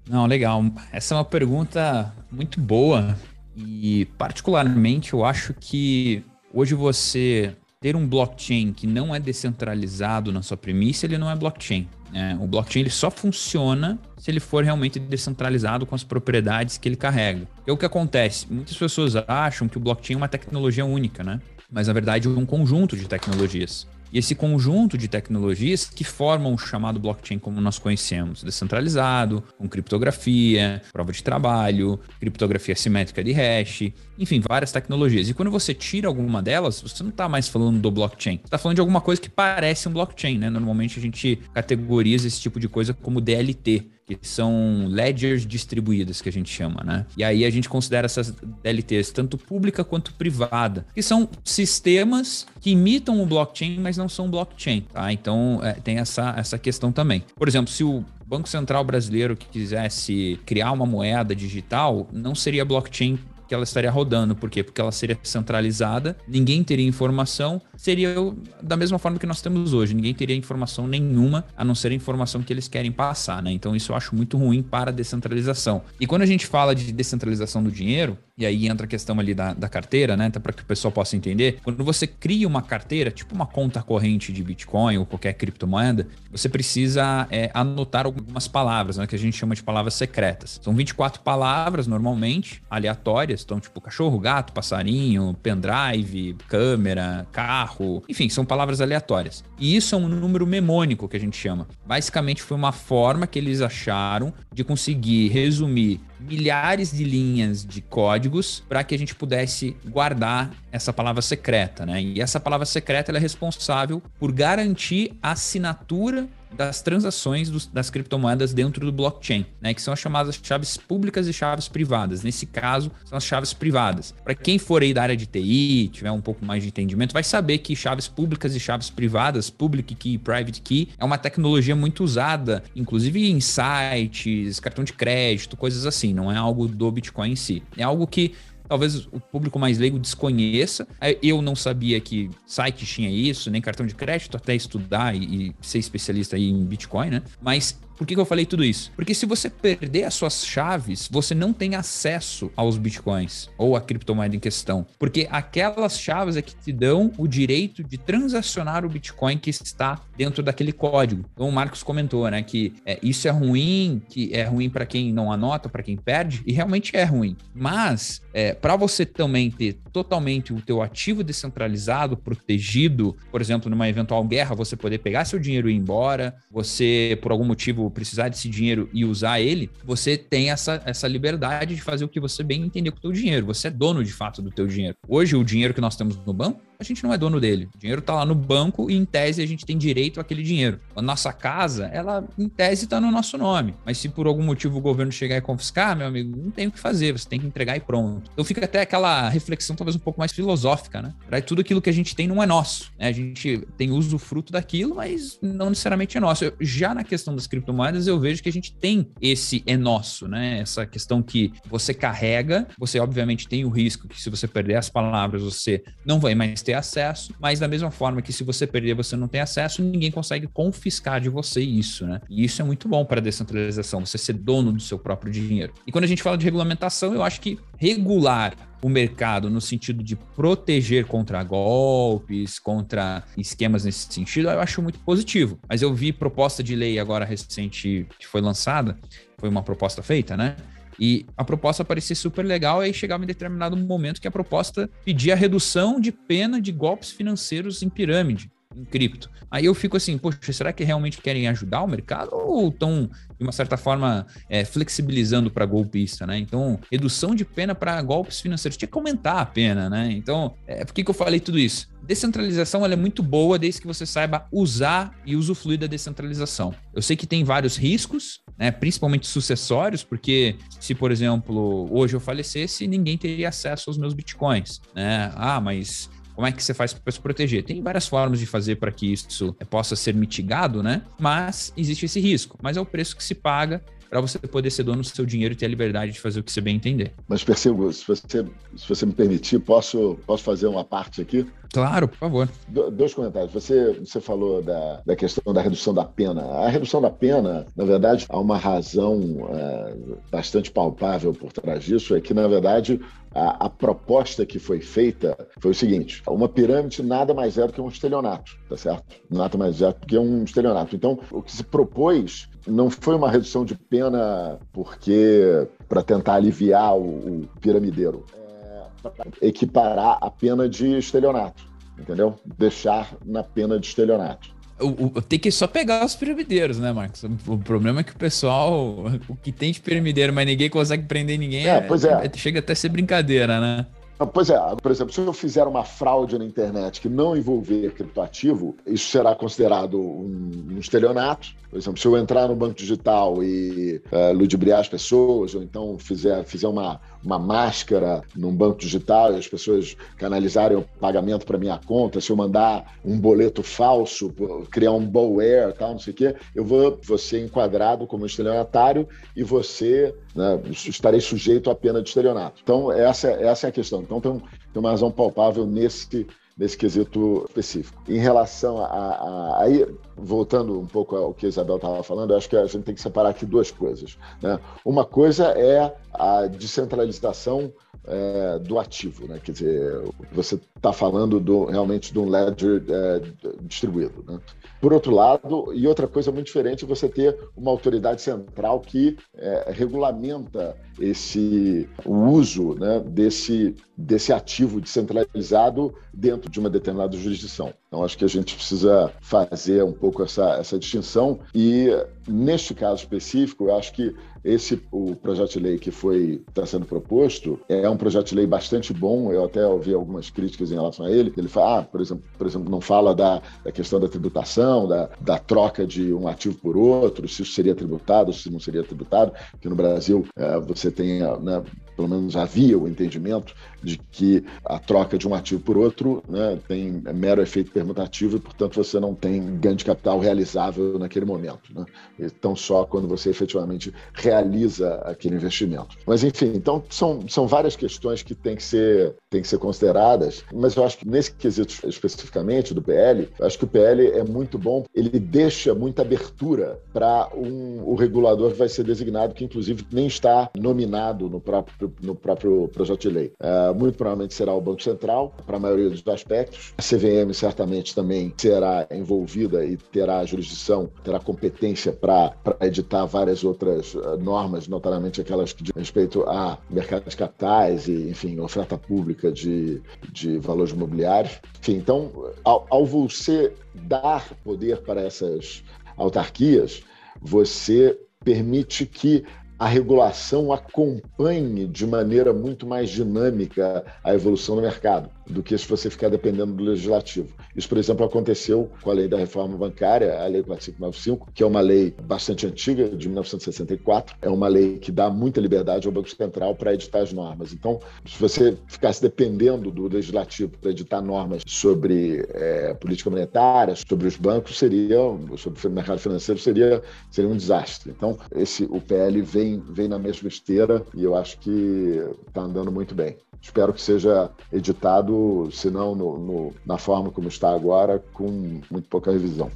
Não, 0.08 0.28
legal. 0.28 0.62
Essa 0.92 1.16
é 1.16 1.18
uma 1.18 1.26
pergunta 1.26 2.14
muito 2.32 2.62
boa 2.62 3.18
e 3.56 4.06
particularmente 4.20 5.14
eu 5.14 5.26
acho 5.26 5.52
que 5.56 6.24
hoje 6.54 6.76
você 6.76 7.56
ter 7.80 7.96
um 7.96 8.08
blockchain 8.08 8.72
que 8.72 8.86
não 8.86 9.14
é 9.14 9.20
descentralizado 9.20 10.32
na 10.32 10.42
sua 10.44 10.58
premissa, 10.58 11.06
ele 11.06 11.18
não 11.18 11.30
é 11.30 11.36
blockchain. 11.36 11.88
É, 12.14 12.36
o 12.36 12.48
blockchain 12.48 12.82
ele 12.84 12.90
só 12.90 13.12
funciona 13.12 14.00
se 14.18 14.32
ele 14.32 14.40
for 14.40 14.64
realmente 14.64 15.00
descentralizado 15.00 15.86
com 15.86 15.94
as 15.94 16.04
propriedades 16.04 16.78
que 16.78 16.88
ele 16.88 16.96
carrega. 16.96 17.48
É 17.66 17.72
o 17.72 17.78
que 17.78 17.86
acontece. 17.86 18.48
Muitas 18.50 18.76
pessoas 18.76 19.16
acham 19.28 19.68
que 19.68 19.78
o 19.78 19.80
blockchain 19.80 20.16
é 20.16 20.18
uma 20.18 20.28
tecnologia 20.28 20.86
única, 20.86 21.24
né? 21.24 21.42
Mas 21.72 21.88
na 21.88 21.94
verdade 21.94 22.28
é 22.28 22.32
um 22.32 22.46
conjunto 22.46 22.96
de 22.96 23.08
tecnologias. 23.08 23.88
E 24.12 24.20
esse 24.20 24.36
conjunto 24.36 24.98
de 24.98 25.08
tecnologias 25.08 25.90
que 25.90 26.04
formam 26.04 26.54
o 26.54 26.58
chamado 26.58 27.00
blockchain 27.00 27.40
como 27.40 27.60
nós 27.62 27.78
conhecemos, 27.80 28.44
descentralizado, 28.44 29.44
com 29.58 29.68
criptografia, 29.68 30.82
prova 30.94 31.12
de 31.12 31.24
trabalho, 31.24 32.00
criptografia 32.20 32.76
simétrica 32.76 33.24
de 33.24 33.32
hash, 33.32 33.92
enfim, 34.18 34.42
várias 34.48 34.72
tecnologias. 34.72 35.30
E 35.30 35.34
quando 35.34 35.52
você 35.52 35.74
tira 35.74 36.08
alguma 36.08 36.42
delas, 36.42 36.82
você 36.82 37.04
não 37.04 37.10
está 37.10 37.28
mais 37.28 37.48
falando 37.48 37.80
do 37.80 37.92
blockchain. 37.92 38.40
Está 38.44 38.58
falando 38.58 38.76
de 38.76 38.82
alguma 38.82 39.02
coisa 39.02 39.22
que 39.22 39.30
parece 39.30 39.88
um 39.88 39.92
blockchain, 39.92 40.38
né? 40.38 40.50
Normalmente 40.50 41.00
a 41.00 41.02
gente 41.02 41.40
categoriza 41.54 42.28
esse 42.28 42.40
tipo 42.40 42.60
de 42.60 42.68
coisa 42.68 42.94
como 42.94 43.22
DLT, 43.22 43.97
que 44.08 44.18
são 44.22 44.86
ledgers 44.88 45.46
distribuídas, 45.46 46.22
que 46.22 46.30
a 46.30 46.32
gente 46.32 46.50
chama, 46.50 46.82
né? 46.84 47.06
E 47.18 47.24
aí 47.24 47.44
a 47.44 47.50
gente 47.50 47.68
considera 47.68 48.06
essas 48.06 48.34
DLTs 48.64 49.12
tanto 49.12 49.38
pública 49.38 49.84
quanto 49.84 50.14
privada, 50.14 50.86
que 50.96 51.02
são 51.02 51.28
sistemas 51.44 52.48
que 52.62 52.72
imitam 52.72 53.22
o 53.22 53.26
blockchain, 53.26 53.80
mas 53.80 53.98
não 53.98 54.08
são 54.08 54.30
blockchain, 54.30 54.82
tá? 54.94 55.12
Então 55.12 55.60
é, 55.62 55.74
tem 55.74 55.98
essa, 55.98 56.34
essa 56.38 56.58
questão 56.58 56.92
também. 56.92 57.24
Por 57.36 57.48
exemplo, 57.48 57.72
se 57.72 57.84
o 57.84 58.06
Banco 58.26 58.48
Central 58.48 58.84
brasileiro 58.84 59.36
quisesse 59.36 60.40
criar 60.46 60.72
uma 60.72 60.86
moeda 60.86 61.36
digital, 61.36 62.08
não 62.12 62.34
seria 62.34 62.64
blockchain 62.64 63.20
que 63.48 63.54
ela 63.54 63.64
estaria 63.64 63.90
rodando. 63.90 64.36
Por 64.36 64.50
quê? 64.50 64.64
Porque 64.64 64.82
ela 64.82 64.92
seria 64.92 65.18
centralizada, 65.24 66.18
ninguém 66.28 66.64
teria 66.64 66.86
informação, 66.86 67.62
seria 67.76 68.16
da 68.62 68.76
mesma 68.76 69.00
forma 69.00 69.18
que 69.18 69.26
nós 69.26 69.42
temos 69.42 69.74
hoje, 69.74 69.94
ninguém 69.94 70.14
teria 70.14 70.36
informação 70.36 70.88
nenhuma, 70.88 71.46
a 71.56 71.64
não 71.64 71.76
ser 71.76 71.92
a 71.92 71.96
informação 71.96 72.42
que 72.42 72.52
eles 72.52 72.68
querem 72.68 72.92
passar, 72.92 73.42
né? 73.42 73.52
Então 73.52 73.76
isso 73.76 73.92
eu 73.92 73.96
acho 73.96 74.16
muito 74.16 74.38
ruim 74.38 74.62
para 74.62 74.90
a 74.90 74.94
descentralização. 74.94 75.82
E 76.00 76.06
quando 76.06 76.24
a 76.24 76.26
gente 76.26 76.46
fala 76.46 76.76
de 76.76 76.92
descentralização 76.92 77.64
do 77.64 77.72
dinheiro, 77.72 78.18
e 78.38 78.46
aí 78.46 78.68
entra 78.68 78.86
a 78.86 78.88
questão 78.90 79.20
ali 79.20 79.34
da, 79.34 79.54
da 79.54 79.68
carteira, 79.68 80.16
né? 80.16 80.28
Até 80.28 80.40
para 80.40 80.54
que 80.54 80.62
o 80.62 80.66
pessoal 80.66 80.92
possa 80.92 81.16
entender. 81.16 81.60
Quando 81.64 81.84
você 81.84 82.06
cria 82.06 82.48
uma 82.48 82.62
carteira, 82.62 83.10
tipo 83.10 83.34
uma 83.34 83.48
conta 83.48 83.82
corrente 83.82 84.32
de 84.32 84.44
Bitcoin 84.44 84.98
ou 84.98 85.06
qualquer 85.06 85.34
criptomoeda, 85.34 86.08
você 86.32 86.48
precisa 86.48 87.28
é, 87.32 87.50
anotar 87.54 88.06
algumas 88.06 88.48
palavras, 88.48 88.98
né? 88.98 89.08
Que 89.08 89.16
a 89.16 89.20
gente 89.20 89.36
chama 89.36 89.56
de 89.56 89.64
palavras 89.64 89.96
secretas. 89.96 90.60
São 90.62 90.76
24 90.76 91.22
palavras, 91.22 91.88
normalmente, 91.88 92.62
aleatórias 92.70 93.37
aleatórias. 93.38 93.44
Então, 93.44 93.60
tipo, 93.60 93.80
cachorro, 93.80 94.20
gato, 94.20 94.52
passarinho, 94.54 95.36
pendrive, 95.42 96.36
câmera, 96.48 97.28
carro. 97.32 98.04
Enfim, 98.10 98.30
são 98.30 98.46
palavras 98.46 98.82
aleatórias. 98.82 99.44
E 99.60 99.76
isso 99.76 99.94
é 99.96 99.98
um 99.98 100.08
número 100.08 100.46
memônico 100.46 101.08
que 101.08 101.16
a 101.16 101.20
gente 101.20 101.38
chama. 101.38 101.68
Basicamente, 101.86 102.42
foi 102.42 102.58
uma 102.58 102.72
forma 102.72 103.28
que 103.28 103.38
eles 103.38 103.62
acharam 103.62 104.34
de 104.52 104.64
conseguir 104.64 105.30
resumir 105.30 106.02
milhares 106.20 106.92
de 106.92 107.04
linhas 107.04 107.64
de 107.64 107.80
códigos 107.80 108.64
para 108.68 108.84
que 108.84 108.96
a 108.96 108.98
gente 108.98 109.14
pudesse 109.14 109.76
guardar 109.86 110.52
essa 110.72 110.92
palavra 110.92 111.22
secreta, 111.22 111.86
né? 111.86 112.02
E 112.02 112.20
essa 112.20 112.40
palavra 112.40 112.66
secreta 112.66 113.12
é 113.12 113.20
responsável 113.20 114.02
por 114.20 114.32
garantir 114.32 115.14
a 115.22 115.32
assinatura 115.32 116.28
das 116.58 116.82
transações 116.82 117.50
dos, 117.50 117.68
das 117.68 117.90
criptomoedas 117.90 118.54
dentro 118.54 118.86
do 118.86 118.92
blockchain, 118.92 119.46
né, 119.62 119.74
que 119.74 119.82
são 119.82 119.94
as 119.94 120.00
chamadas 120.00 120.40
chaves 120.42 120.76
públicas 120.76 121.28
e 121.28 121.34
chaves 121.34 121.68
privadas. 121.68 122.24
Nesse 122.24 122.46
caso, 122.46 122.92
são 123.06 123.18
as 123.18 123.24
chaves 123.24 123.54
privadas. 123.54 124.14
Para 124.24 124.34
quem 124.34 124.58
for 124.58 124.82
aí 124.82 124.94
da 124.94 125.04
área 125.04 125.16
de 125.16 125.26
TI, 125.26 125.90
tiver 125.94 126.12
um 126.12 126.22
pouco 126.22 126.44
mais 126.44 126.64
de 126.64 126.70
entendimento, 126.70 127.14
vai 127.14 127.24
saber 127.24 127.60
que 127.60 127.76
chaves 127.76 128.08
públicas 128.08 128.56
e 128.56 128.60
chaves 128.60 128.90
privadas, 128.90 129.50
public 129.50 129.94
key 129.96 130.14
e 130.14 130.18
private 130.18 130.62
key, 130.62 130.90
é 130.98 131.06
uma 131.06 131.18
tecnologia 131.18 131.76
muito 131.76 132.04
usada, 132.04 132.64
inclusive 132.76 133.30
em 133.30 133.40
sites, 133.40 134.60
cartão 134.60 134.84
de 134.84 134.94
crédito, 134.94 135.56
coisas 135.56 135.86
assim. 135.86 136.14
Não 136.14 136.32
é 136.32 136.38
algo 136.38 136.68
do 136.68 136.92
Bitcoin 136.92 137.32
em 137.32 137.36
si. 137.36 137.62
É 137.78 137.84
algo 137.84 138.08
que 138.08 138.34
talvez 138.68 139.08
o 139.08 139.20
público 139.20 139.58
mais 139.58 139.78
leigo 139.78 140.00
desconheça. 140.00 140.88
Eu 141.22 141.42
não 141.42 141.56
sabia 141.56 142.00
que 142.00 142.30
site 142.46 142.86
tinha 142.86 143.10
isso, 143.10 143.50
nem 143.50 143.62
cartão 143.62 143.86
de 143.86 143.96
crédito, 143.96 144.38
até 144.38 144.56
estudar 144.56 145.16
e, 145.16 145.48
e 145.48 145.56
ser 145.62 145.80
especialista 145.80 146.38
em 146.38 146.64
Bitcoin, 146.66 147.10
né? 147.10 147.24
Mas 147.42 147.80
por 147.98 148.06
que, 148.06 148.14
que 148.14 148.22
eu 148.22 148.26
falei 148.26 148.46
tudo 148.46 148.64
isso? 148.64 148.92
Porque 148.96 149.14
se 149.14 149.26
você 149.26 149.50
perder 149.50 150.04
as 150.04 150.14
suas 150.14 150.46
chaves, 150.46 151.10
você 151.12 151.34
não 151.34 151.52
tem 151.52 151.76
acesso 151.76 152.52
aos 152.56 152.78
bitcoins 152.78 153.50
ou 153.58 153.76
à 153.76 153.82
criptomoeda 153.82 154.36
em 154.36 154.40
questão. 154.40 154.86
Porque 155.00 155.28
aquelas 155.32 156.00
chaves 156.00 156.38
é 156.38 156.42
que 156.42 156.56
te 156.56 156.72
dão 156.72 157.12
o 157.18 157.28
direito 157.28 157.84
de 157.84 157.98
transacionar 157.98 158.86
o 158.86 158.90
bitcoin 158.90 159.38
que 159.38 159.50
está 159.50 160.00
dentro 160.16 160.44
daquele 160.44 160.72
código. 160.72 161.26
Então 161.34 161.50
o 161.50 161.52
Marcos 161.52 161.82
comentou, 161.82 162.30
né, 162.30 162.44
que 162.44 162.74
é, 162.86 163.00
isso 163.02 163.28
é 163.28 163.32
ruim, 163.32 164.02
que 164.08 164.34
é 164.34 164.44
ruim 164.44 164.70
para 164.70 164.86
quem 164.86 165.12
não 165.12 165.32
anota, 165.32 165.68
para 165.68 165.82
quem 165.82 165.98
perde, 165.98 166.44
e 166.46 166.54
realmente 166.54 166.96
é 166.96 167.04
ruim. 167.04 167.36
Mas 167.54 168.22
é, 168.34 168.54
para 168.54 168.76
você 168.76 169.06
também 169.06 169.50
ter 169.50 169.74
totalmente 169.92 170.54
o 170.54 170.62
teu 170.62 170.82
ativo 170.82 171.24
descentralizado, 171.24 172.16
protegido, 172.16 173.16
por 173.32 173.42
exemplo, 173.42 173.70
numa 173.70 173.90
eventual 173.90 174.24
guerra, 174.24 174.54
você 174.54 174.76
poder 174.76 175.00
pegar 175.00 175.26
seu 175.26 175.40
dinheiro 175.40 175.70
e 175.70 175.74
ir 175.74 175.78
embora, 175.78 176.36
você 176.52 177.18
por 177.22 177.32
algum 177.32 177.46
motivo 177.46 177.87
precisar 177.90 178.30
desse 178.30 178.50
dinheiro 178.50 178.90
e 178.94 179.06
usar 179.06 179.40
ele, 179.40 179.70
você 179.84 180.18
tem 180.18 180.50
essa, 180.52 180.82
essa 180.86 181.08
liberdade 181.08 181.76
de 181.76 181.82
fazer 181.82 182.06
o 182.06 182.10
que 182.10 182.20
você 182.20 182.44
bem 182.44 182.64
entender 182.64 182.92
com 182.92 182.98
o 182.98 183.02
teu 183.02 183.12
dinheiro. 183.12 183.46
Você 183.48 183.68
é 183.68 183.72
dono 183.72 184.04
de 184.04 184.12
fato 184.12 184.42
do 184.42 184.52
teu 184.52 184.68
dinheiro. 184.68 184.96
Hoje, 185.08 185.36
o 185.36 185.44
dinheiro 185.44 185.74
que 185.74 185.82
nós 185.82 185.96
temos 185.96 186.18
no 186.26 186.34
banco 186.34 186.62
a 186.80 186.84
gente 186.84 187.04
não 187.04 187.14
é 187.14 187.18
dono 187.18 187.40
dele. 187.40 187.70
O 187.76 187.78
dinheiro 187.78 188.00
está 188.00 188.14
lá 188.14 188.26
no 188.26 188.36
banco 188.36 188.90
e, 188.90 188.96
em 188.96 189.06
tese, 189.06 189.42
a 189.42 189.48
gente 189.48 189.66
tem 189.66 189.78
direito 189.78 190.20
àquele 190.20 190.44
dinheiro. 190.44 190.80
A 190.96 191.02
nossa 191.02 191.34
casa, 191.34 191.88
ela, 191.88 192.28
em 192.38 192.48
tese, 192.48 192.86
está 192.86 193.00
no 193.00 193.12
nosso 193.12 193.38
nome. 193.38 193.76
Mas 193.86 193.98
se 193.98 194.10
por 194.10 194.28
algum 194.28 194.44
motivo 194.44 194.78
o 194.78 194.82
governo 194.82 195.12
chegar 195.12 195.38
e 195.38 195.42
confiscar, 195.42 195.96
meu 195.96 196.08
amigo, 196.08 196.36
não 196.38 196.52
tem 196.52 196.68
o 196.68 196.72
que 196.72 196.80
fazer, 196.80 197.12
você 197.14 197.28
tem 197.28 197.40
que 197.40 197.48
entregar 197.48 197.76
e 197.76 197.80
pronto. 197.80 198.30
Então 198.32 198.44
fica 198.46 198.64
até 198.66 198.82
aquela 198.82 199.30
reflexão, 199.30 199.76
talvez 199.76 199.96
um 199.96 200.00
pouco 200.00 200.20
mais 200.20 200.32
filosófica, 200.32 201.02
né? 201.02 201.42
Tudo 201.42 201.62
aquilo 201.62 201.82
que 201.82 201.90
a 201.90 201.94
gente 201.94 202.16
tem 202.16 202.28
não 202.28 202.42
é 202.42 202.46
nosso. 202.46 202.92
Né? 203.00 203.08
A 203.08 203.12
gente 203.12 203.66
tem 203.78 203.92
uso 203.92 204.18
fruto 204.18 204.52
daquilo, 204.52 204.96
mas 204.96 205.40
não 205.42 205.70
necessariamente 205.70 206.18
é 206.18 206.20
nosso. 206.20 206.46
Eu, 206.46 206.54
já 206.60 206.94
na 206.94 207.04
questão 207.04 207.36
das 207.36 207.48
criptomoedas, 207.48 208.08
eu 208.08 208.20
vejo 208.20 208.44
que 208.44 208.50
a 208.50 208.52
gente 208.52 208.74
tem 208.74 209.10
esse 209.22 209.64
é 209.66 209.78
nosso, 209.78 210.28
né? 210.28 210.60
Essa 210.60 210.86
questão 210.86 211.22
que 211.22 211.52
você 211.70 211.94
carrega, 211.94 212.68
você 212.78 213.00
obviamente 213.00 213.48
tem 213.48 213.66
o 213.66 213.70
risco 213.70 214.08
que 214.08 214.22
se 214.22 214.30
você 214.30 214.48
perder 214.48 214.76
as 214.76 214.90
palavras, 214.90 215.42
você 215.42 215.84
não 216.06 216.20
vai 216.20 216.36
mais 216.36 216.62
ter 216.68 216.74
acesso, 216.74 217.34
mas 217.40 217.62
da 217.62 217.68
mesma 217.68 217.90
forma 217.90 218.22
que 218.22 218.34
se 218.34 218.44
você 218.44 218.68
perder, 218.68 218.94
você 218.94 219.16
não 219.16 219.30
tem 219.30 219.40
acesso, 219.40 219.82
ninguém 219.82 220.12
consegue 220.12 220.48
confiscar 220.48 221.22
de 221.22 221.30
você 221.30 221.62
isso, 221.62 222.06
né? 222.06 222.20
E 222.30 222.44
isso 222.44 222.62
é 222.62 222.66
muito 222.66 222.90
bom 222.90 223.06
para 223.06 223.22
descentralização, 223.22 224.06
você 224.06 224.18
ser 224.18 224.34
dono 224.34 224.74
do 224.74 224.82
seu 224.82 225.00
próprio 225.00 225.32
dinheiro. 225.32 225.72
E 225.86 225.94
quando 225.94 226.04
a 226.04 226.08
gente 226.08 226.22
fala 226.22 226.38
de 226.38 226.44
regulamentação, 226.44 227.14
eu 227.14 227.24
acho 227.24 227.40
que 227.40 227.58
regular 227.78 228.54
o 228.82 228.90
mercado 228.90 229.50
no 229.50 229.62
sentido 229.62 230.04
de 230.04 230.18
proteger 230.18 231.06
contra 231.06 231.42
golpes, 231.42 232.60
contra 232.60 233.24
esquemas 233.38 233.86
nesse 233.86 234.14
sentido, 234.14 234.50
eu 234.50 234.60
acho 234.60 234.82
muito 234.82 235.00
positivo. 235.00 235.58
Mas 235.70 235.82
eu 235.82 235.94
vi 235.94 236.12
proposta 236.12 236.62
de 236.62 236.76
lei 236.76 237.00
agora 237.00 237.24
recente 237.24 238.06
que 238.20 238.28
foi 238.28 238.42
lançada, 238.42 238.98
foi 239.38 239.48
uma 239.48 239.64
proposta 239.64 240.04
feita, 240.04 240.36
né? 240.36 240.58
E 241.00 241.26
a 241.36 241.44
proposta 241.44 241.86
parecia 241.86 242.16
super 242.16 242.44
legal, 242.44 242.80
aí 242.80 242.94
chegava 242.94 243.24
em 243.24 243.28
determinado 243.28 243.78
momento 243.78 244.20
que 244.20 244.28
a 244.28 244.32
proposta 244.32 244.90
pedia 245.06 245.34
a 245.34 245.38
redução 245.38 246.00
de 246.00 246.12
pena 246.12 246.60
de 246.60 246.72
golpes 246.72 247.12
financeiros 247.12 247.84
em 247.84 247.90
pirâmide, 247.90 248.52
em 248.76 248.84
cripto. 248.84 249.30
Aí 249.50 249.66
eu 249.66 249.74
fico 249.74 249.98
assim, 249.98 250.18
poxa, 250.18 250.52
será 250.52 250.74
que 250.74 250.84
realmente 250.84 251.22
querem 251.22 251.48
ajudar 251.48 251.84
o 251.84 251.88
mercado 251.88 252.32
ou 252.34 252.70
estão, 252.70 253.10
de 253.38 253.44
uma 253.44 253.52
certa 253.52 253.78
forma, 253.78 254.26
é, 254.50 254.66
flexibilizando 254.66 255.50
para 255.50 255.66
golpista, 255.66 256.26
né? 256.28 256.38
Então, 256.38 256.80
redução 256.92 257.34
de 257.34 257.46
pena 257.46 257.74
para 257.74 258.02
golpes 258.02 258.42
financeiros. 258.42 258.78
Tinha 258.78 258.90
que 258.90 258.98
aumentar 258.98 259.40
a 259.40 259.46
pena, 259.46 259.90
né? 259.90 260.12
Então, 260.12 260.54
é, 260.66 260.84
por 260.84 260.94
que, 260.94 261.04
que 261.04 261.10
eu 261.10 261.16
falei 261.16 261.40
tudo 261.40 261.58
isso? 261.58 261.88
Descentralização 262.08 262.86
ela 262.86 262.94
é 262.94 262.98
muito 262.98 263.22
boa 263.22 263.60
desde 263.60 263.82
que 263.82 263.88
você 263.88 264.06
saiba 264.06 264.48
usar 264.50 265.14
e 265.26 265.36
usufruir 265.36 265.78
da 265.78 265.88
descentralização. 265.88 266.74
Eu 266.94 267.02
sei 267.02 267.18
que 267.18 267.28
tem 267.28 267.44
vários 267.44 267.76
riscos, 267.76 268.40
né, 268.58 268.72
principalmente 268.72 269.28
sucessórios, 269.28 270.04
porque 270.04 270.56
se, 270.80 270.96
por 270.96 271.12
exemplo, 271.12 271.88
hoje 271.92 272.16
eu 272.16 272.22
falecesse, 272.22 272.88
ninguém 272.88 273.18
teria 273.18 273.50
acesso 273.50 273.90
aos 273.90 273.98
meus 273.98 274.14
bitcoins. 274.14 274.80
Né? 274.96 275.32
Ah, 275.36 275.60
mas 275.60 276.10
como 276.38 276.46
é 276.46 276.52
que 276.52 276.64
você 276.64 276.72
faz 276.72 276.94
para 276.94 277.12
se 277.12 277.20
proteger? 277.20 277.64
Tem 277.64 277.82
várias 277.82 278.08
formas 278.08 278.40
de 278.40 278.46
fazer 278.46 278.76
para 278.76 278.92
que 278.92 279.12
isso 279.12 279.56
possa 279.72 279.96
ser 279.96 280.14
mitigado, 280.14 280.84
né? 280.84 281.02
Mas 281.20 281.74
existe 281.76 282.06
esse 282.06 282.20
risco. 282.20 282.60
Mas 282.62 282.78
é 282.78 282.80
o 282.80 282.86
preço 282.86 283.18
que 283.18 283.24
se 283.24 283.34
paga 283.34 283.82
para 284.08 284.22
você 284.22 284.38
poder 284.38 284.70
ser 284.70 284.84
dono 284.84 285.02
do 285.02 285.08
seu 285.08 285.26
dinheiro 285.26 285.56
e 285.56 285.58
ter 285.58 285.66
a 285.66 285.70
liberdade 285.70 286.12
de 286.12 286.20
fazer 286.20 286.40
o 286.40 286.44
que 286.44 286.52
você 286.52 286.62
bem 286.62 286.76
entender. 286.76 287.12
Mas 287.28 287.44
percebo, 287.44 287.92
se 287.92 288.06
você, 288.08 288.46
se 288.76 288.88
você 288.88 289.06
me 289.06 289.14
permitir, 289.14 289.60
posso, 289.60 290.20
posso 290.28 290.44
fazer 290.44 290.68
uma 290.68 290.84
parte 290.84 291.22
aqui? 291.22 291.44
Claro, 291.74 292.08
por 292.08 292.18
favor. 292.18 292.50
Do, 292.68 292.92
dois 292.92 293.16
comentários. 293.16 293.52
Você, 293.52 293.94
você 293.94 294.22
falou 294.22 294.62
da, 294.62 295.02
da 295.06 295.16
questão 295.16 295.52
da 295.52 295.62
redução 295.62 295.92
da 295.92 296.06
pena. 296.06 296.44
A 296.44 296.70
redução 296.70 297.02
da 297.02 297.10
pena, 297.10 297.66
na 297.76 297.84
verdade, 297.84 298.28
há 298.30 298.40
uma 298.40 298.58
razão 298.58 299.50
é, 299.52 299.96
bastante 300.32 300.72
palpável 300.72 301.34
por 301.34 301.52
trás 301.52 301.84
disso, 301.84 302.16
é 302.16 302.22
que, 302.22 302.34
na 302.34 302.48
verdade, 302.48 303.02
a, 303.34 303.66
a, 303.66 303.70
proposta 303.70 304.46
que 304.46 304.60
foi 304.60 304.80
feita 304.82 305.38
foi 305.60 305.72
o 305.72 305.76
seguinte: 305.76 306.22
uma 306.28 306.50
pirâmide 306.50 307.04
nada 307.04 307.34
mais 307.34 307.58
é 307.58 307.66
do 307.66 307.74
que 307.74 307.82
um 307.82 307.88
estelionato, 307.88 308.58
tá 308.70 308.78
certo? 308.78 309.04
Nada 309.30 309.58
mais 309.58 309.82
é 309.82 309.92
do 309.92 310.06
que 310.06 310.18
um 310.18 310.44
estelionato. 310.44 310.96
Então, 310.96 311.20
o 311.32 311.42
que 311.42 311.52
se 311.52 311.64
propôs 311.64 312.50
não 312.66 312.90
foi 312.90 313.16
uma 313.16 313.30
redução 313.30 313.64
de 313.64 313.76
pena 313.76 314.60
porque 314.74 315.68
para 315.88 316.04
tentar 316.04 316.36
aliviar 316.36 316.98
o, 316.98 317.42
o 317.42 317.48
piramideiro, 317.62 318.26
é 318.34 319.10
para 319.10 319.26
equiparar 319.42 320.18
a 320.22 320.30
pena 320.30 320.68
de 320.68 320.98
estelionato, 320.98 321.64
entendeu? 321.98 322.36
Deixar 322.46 323.16
na 323.26 323.44
pena 323.44 323.80
de 323.80 323.88
estelionato. 323.88 324.57
O, 324.80 325.18
o, 325.18 325.22
tem 325.22 325.40
que 325.40 325.50
só 325.52 325.66
pegar 325.66 326.06
os 326.06 326.16
piramideiros, 326.16 326.78
né, 326.78 326.92
Marcos? 326.92 327.24
O 327.48 327.58
problema 327.58 328.02
é 328.02 328.04
que 328.04 328.12
o 328.12 328.16
pessoal, 328.16 329.06
o 329.28 329.36
que 329.36 329.52
tem 329.52 329.72
de 329.72 329.80
piramideiro, 329.80 330.32
mas 330.32 330.46
ninguém 330.46 330.70
consegue 330.70 331.04
prender 331.04 331.40
ninguém, 331.40 331.68
é, 331.68 331.82
pois 331.82 332.04
é. 332.04 332.26
é 332.26 332.38
chega 332.38 332.60
até 332.60 332.74
a 332.74 332.76
ser 332.76 332.90
brincadeira, 332.90 333.60
né? 333.60 333.86
Pois 334.34 334.50
é, 334.50 334.58
por 334.82 334.92
exemplo, 334.92 335.14
se 335.14 335.22
eu 335.22 335.32
fizer 335.32 335.64
uma 335.66 335.84
fraude 335.84 336.40
na 336.40 336.46
internet 336.46 337.00
que 337.00 337.08
não 337.08 337.38
envolver 337.38 337.92
criptoativo, 337.94 338.76
isso 338.86 339.12
será 339.12 339.36
considerado 339.36 340.00
um, 340.00 340.52
um 340.72 340.80
estelionato. 340.80 341.50
Por 341.70 341.78
exemplo, 341.78 342.00
se 342.00 342.08
eu 342.08 342.18
entrar 342.18 342.48
no 342.48 342.56
banco 342.56 342.76
digital 342.76 343.44
e 343.44 344.02
uh, 344.12 344.34
ludibriar 344.34 344.80
as 344.80 344.88
pessoas, 344.88 345.54
ou 345.54 345.62
então 345.62 346.00
fizer, 346.00 346.44
fizer 346.46 346.68
uma, 346.68 347.00
uma 347.24 347.38
máscara 347.38 348.24
num 348.36 348.56
banco 348.56 348.80
digital 348.80 349.34
e 349.34 349.36
as 349.38 349.48
pessoas 349.48 349.96
canalizarem 350.18 350.78
o 350.78 350.86
pagamento 351.00 351.46
para 351.46 351.58
minha 351.58 351.78
conta, 351.78 352.22
se 352.22 352.32
eu 352.32 352.38
mandar 352.38 352.98
um 353.04 353.20
boleto 353.20 353.62
falso, 353.62 354.34
criar 354.72 354.94
um 354.94 355.06
bowware, 355.06 355.74
tal, 355.74 355.92
não 355.92 356.00
sei 356.00 356.14
o 356.14 356.16
quê, 356.16 356.36
eu 356.56 356.64
vou, 356.64 356.98
vou 357.04 357.18
ser 357.18 357.44
enquadrado 357.44 358.08
como 358.08 358.26
estelionatário 358.26 359.08
e 359.36 359.44
você 359.44 360.16
né, 360.34 360.60
estarei 360.72 361.20
sujeito 361.20 361.70
à 361.70 361.76
pena 361.76 362.02
de 362.02 362.08
estelionato. 362.08 362.62
Então, 362.64 362.92
essa, 362.92 363.28
essa 363.30 363.68
é 363.68 363.70
a 363.70 363.74
questão. 363.74 364.02
Então, 364.08 364.20
tem, 364.20 364.32
um, 364.32 364.40
tem 364.40 364.80
uma 364.80 364.90
razão 364.90 365.12
palpável 365.12 365.68
nesse 365.68 366.26
nesse 366.58 366.76
quesito 366.76 367.46
específico. 367.48 368.02
Em 368.10 368.18
relação 368.18 368.80
a, 368.80 368.88
a, 368.88 369.62
aí 369.62 369.86
voltando 370.16 370.80
um 370.80 370.88
pouco 370.88 371.16
ao 371.16 371.34
que 371.34 371.46
a 371.46 371.50
Isabel 371.50 371.76
estava 371.76 372.02
falando, 372.02 372.36
acho 372.36 372.50
que 372.50 372.58
a 372.58 372.66
gente 372.66 372.84
tem 372.84 372.96
que 372.96 373.02
separar 373.02 373.30
aqui 373.30 373.46
duas 373.46 373.70
coisas. 373.70 374.18
Né? 374.42 374.60
Uma 374.84 375.06
coisa 375.06 375.50
é 375.50 375.96
a 376.12 376.48
descentralização 376.48 377.72
é, 378.08 378.60
do 378.60 378.80
ativo, 378.80 379.28
né? 379.28 379.40
Quer 379.44 379.52
dizer, 379.52 380.02
você 380.32 380.60
está 380.76 380.94
falando 380.94 381.40
do, 381.40 381.66
realmente 381.66 382.14
de 382.14 382.20
um 382.20 382.30
ledger 382.30 382.84
é, 382.90 383.22
distribuído, 383.62 384.24
né? 384.28 384.40
Por 384.80 384.94
outro 384.94 385.14
lado, 385.14 385.74
e 385.74 385.88
outra 385.88 386.08
coisa 386.08 386.32
muito 386.32 386.46
diferente 386.46 386.86
é 386.86 386.88
você 386.88 387.10
ter 387.10 387.38
uma 387.56 387.72
autoridade 387.72 388.22
central 388.22 388.80
que 388.80 389.18
é, 389.36 389.72
regulamenta 389.72 390.76
esse 391.00 391.88
o 392.06 392.14
uso 392.14 392.76
né, 392.76 393.00
desse, 393.06 393.76
desse 393.96 394.34
ativo 394.34 394.82
descentralizado 394.82 395.94
dentro 396.14 396.50
de 396.50 396.60
uma 396.60 396.70
determinada 396.70 397.16
jurisdição. 397.18 397.74
Então, 397.88 398.04
acho 398.04 398.18
que 398.18 398.26
a 398.26 398.30
gente 398.30 398.56
precisa 398.56 399.12
fazer 399.22 399.84
um 399.84 399.94
pouco 399.94 400.24
essa, 400.24 400.58
essa 400.58 400.78
distinção. 400.78 401.40
E, 401.54 401.90
neste 402.28 402.74
caso 402.74 403.02
específico, 403.04 403.66
eu 403.66 403.76
acho 403.76 403.94
que 403.94 404.16
esse 404.48 404.82
o 404.92 405.16
projeto 405.16 405.52
de 405.52 405.60
lei 405.60 405.78
que 405.78 405.92
foi 405.92 406.42
está 406.48 406.66
sendo 406.66 406.86
proposto 406.86 407.60
é 407.68 407.90
um 407.90 407.98
projeto 407.98 408.28
de 408.28 408.36
lei 408.36 408.48
bastante 408.48 408.94
bom. 408.94 409.32
Eu 409.32 409.44
até 409.44 409.66
ouvi 409.66 409.94
algumas 409.94 410.30
críticas 410.30 410.72
em 410.72 410.76
relação 410.76 411.06
a 411.06 411.12
ele. 411.12 411.34
Ele 411.36 411.50
fala, 411.50 411.80
ah, 411.80 411.84
por 411.84 412.00
exemplo, 412.00 412.24
por 412.38 412.48
exemplo, 412.48 412.70
não 412.70 412.80
fala 412.80 413.14
da, 413.14 413.42
da 413.64 413.72
questão 413.72 414.00
da 414.00 414.08
tributação, 414.08 414.88
da, 414.88 415.10
da 415.20 415.38
troca 415.38 415.86
de 415.86 416.14
um 416.14 416.28
ativo 416.28 416.58
por 416.60 416.78
outro, 416.78 417.28
se 417.28 417.42
isso 417.42 417.52
seria 417.52 417.76
tributado, 417.76 418.32
se 418.32 418.50
não 418.50 418.60
seria 418.60 418.84
tributado. 418.84 419.34
Porque 419.52 419.68
no 419.68 419.76
Brasil 419.76 420.26
é, 420.36 420.60
você 420.60 420.90
tem, 420.90 421.20
né, 421.20 421.64
pelo 421.98 422.08
menos 422.08 422.38
havia 422.38 422.78
o 422.78 422.88
entendimento 422.88 423.56
de 423.82 423.98
que 423.98 424.44
a 424.64 424.78
troca 424.78 425.18
de 425.18 425.28
um 425.28 425.34
ativo 425.34 425.62
por 425.62 425.78
outro 425.78 426.24
né, 426.30 426.60
tem 426.68 427.02
mero 427.14 427.42
efeito 427.42 427.72
permutativo 427.72 428.38
e, 428.38 428.40
portanto, 428.40 428.76
você 428.76 429.00
não 429.00 429.16
tem 429.16 429.58
ganho 429.60 429.76
de 429.76 429.84
capital 429.84 430.20
realizável 430.20 431.00
naquele 431.00 431.26
momento. 431.26 431.74
Né? 431.74 431.86
Então, 432.20 432.56
só 432.56 432.86
quando 432.86 433.08
você 433.08 433.32
efetivamente 433.32 433.94
realiza 434.14 434.96
aquele 435.06 435.36
investimento. 435.36 435.98
Mas, 436.06 436.24
enfim, 436.24 436.52
então 436.56 436.84
são, 436.90 437.28
são 437.28 437.48
várias 437.48 437.76
questões 437.76 438.22
que 438.22 438.36
têm 438.36 438.56
que, 438.56 438.64
ser, 438.64 439.16
têm 439.30 439.42
que 439.42 439.48
ser 439.48 439.58
consideradas, 439.58 440.44
mas 440.54 440.76
eu 440.76 440.86
acho 440.86 441.00
que 441.00 441.08
nesse 441.08 441.32
quesito 441.32 441.88
especificamente 441.88 442.74
do 442.74 442.82
PL, 442.82 443.30
acho 443.42 443.58
que 443.58 443.66
o 443.66 443.68
PL 443.68 444.06
é 444.12 444.24
muito 444.24 444.58
bom, 444.58 444.86
ele 444.94 445.20
deixa 445.20 445.74
muita 445.74 446.04
abertura 446.04 446.80
para 446.94 447.30
um, 447.36 447.82
o 447.84 447.96
regulador 447.96 448.52
que 448.52 448.58
vai 448.58 448.70
ser 448.70 448.84
designado, 448.84 449.34
que 449.34 449.44
inclusive 449.44 449.86
nem 449.92 450.08
está 450.08 450.50
nominado 450.56 451.30
no 451.30 451.40
próprio, 451.40 451.87
no 452.02 452.16
próprio 452.16 452.68
projeto 452.70 453.02
de 453.02 453.10
lei. 453.10 453.34
É, 453.40 453.74
muito 453.74 453.98
provavelmente 453.98 454.34
será 454.34 454.54
o 454.54 454.62
Banco 454.62 454.82
Central, 454.82 455.34
para 455.46 455.58
a 455.58 455.60
maioria 455.60 455.90
dos 455.90 456.06
aspectos. 456.08 456.74
A 456.78 456.82
CVM 456.82 457.34
certamente 457.34 457.94
também 457.94 458.34
será 458.38 458.88
envolvida 458.92 459.66
e 459.66 459.78
terá 459.78 460.26
jurisdição, 460.26 460.90
terá 461.04 461.20
competência 461.20 461.92
para 461.92 462.34
editar 462.62 463.06
várias 463.06 463.44
outras 463.44 463.94
uh, 463.96 464.18
normas, 464.18 464.68
notadamente 464.68 465.22
aquelas 465.22 465.54
que 465.54 465.64
dizem 465.64 465.80
respeito 465.80 466.24
a 466.24 466.58
mercado 466.70 467.10
de 467.10 467.16
capitais 467.16 467.88
e, 467.88 468.10
enfim, 468.10 468.40
oferta 468.40 468.78
pública 468.78 469.32
de, 469.32 469.82
de 470.12 470.38
valores 470.38 470.74
imobiliários. 470.74 471.40
Enfim, 471.60 471.76
então, 471.76 472.12
ao, 472.44 472.66
ao 472.70 472.86
você 472.86 473.54
dar 473.74 474.34
poder 474.44 474.82
para 474.82 475.02
essas 475.02 475.64
autarquias, 475.98 476.84
você 477.22 477.98
permite 478.24 478.86
que 478.86 479.24
a 479.60 479.68
regulação 479.68 480.54
acompanhe 480.54 481.68
de 481.68 481.88
maneira 481.88 482.32
muito 482.32 482.68
mais 482.68 482.90
dinâmica 482.90 483.84
a 484.04 484.14
evolução 484.14 484.56
do 484.56 484.62
mercado 484.62 485.10
do 485.30 485.44
que 485.44 485.58
se 485.58 485.68
você 485.68 485.90
ficar 485.90 486.10
dependendo 486.10 486.54
do 486.54 486.64
legislativo. 486.64 487.30
Isso, 487.56 487.68
por 487.68 487.78
exemplo, 487.78 488.06
aconteceu 488.06 488.70
com 488.82 488.90
a 488.90 488.94
lei 488.94 489.08
da 489.08 489.18
reforma 489.18 489.58
bancária, 489.58 490.20
a 490.20 490.28
lei 490.28 490.44
4595, 490.44 491.32
que 491.34 491.44
é 491.44 491.46
uma 491.46 491.62
lei 491.62 491.94
bastante 492.04 492.46
antiga, 492.46 492.90
de 492.90 493.08
1964. 493.08 494.16
É 494.22 494.30
uma 494.30 494.48
lei 494.48 494.78
que 494.78 494.92
dá 494.92 495.10
muita 495.10 495.42
liberdade 495.42 495.88
ao 495.88 495.94
Banco 495.94 496.10
Central 496.10 496.56
para 496.56 496.74
editar 496.74 497.00
as 497.00 497.12
normas. 497.12 497.54
Então, 497.54 497.80
se 498.06 498.20
você 498.20 498.58
ficasse 498.68 499.02
dependendo 499.02 499.72
do 499.72 499.88
legislativo 499.88 500.58
para 500.58 500.72
editar 500.72 501.02
normas 501.02 501.44
sobre 501.46 502.26
é, 502.34 502.74
política 502.74 503.10
monetária, 503.10 503.76
sobre 503.76 504.08
os 504.08 504.16
bancos, 504.16 504.58
seria, 504.58 504.98
sobre 505.38 505.68
o 505.68 505.72
mercado 505.72 506.00
financeiro, 506.00 506.40
seria, 506.40 506.82
seria 507.12 507.30
um 507.30 507.38
desastre. 507.38 507.92
Então, 507.96 508.18
esse, 508.36 508.66
o 508.66 508.80
PL 508.82 509.22
vem, 509.22 509.60
vem 509.60 509.88
na 509.88 510.00
mesma 510.00 510.28
esteira 510.28 510.86
e 510.96 511.04
eu 511.04 511.16
acho 511.16 511.40
que 511.40 512.02
está 512.28 512.42
andando 512.42 512.72
muito 512.72 512.96
bem. 512.96 513.18
Espero 513.42 513.74
que 513.74 513.82
seja 513.82 514.30
editado, 514.52 515.50
se 515.52 515.70
não 515.70 515.96
no, 515.96 516.18
no, 516.18 516.54
na 516.66 516.78
forma 516.78 517.12
como 517.12 517.28
está 517.28 517.54
agora, 517.54 518.04
com 518.14 518.62
muito 518.70 518.88
pouca 518.90 519.12
revisão. 519.12 519.50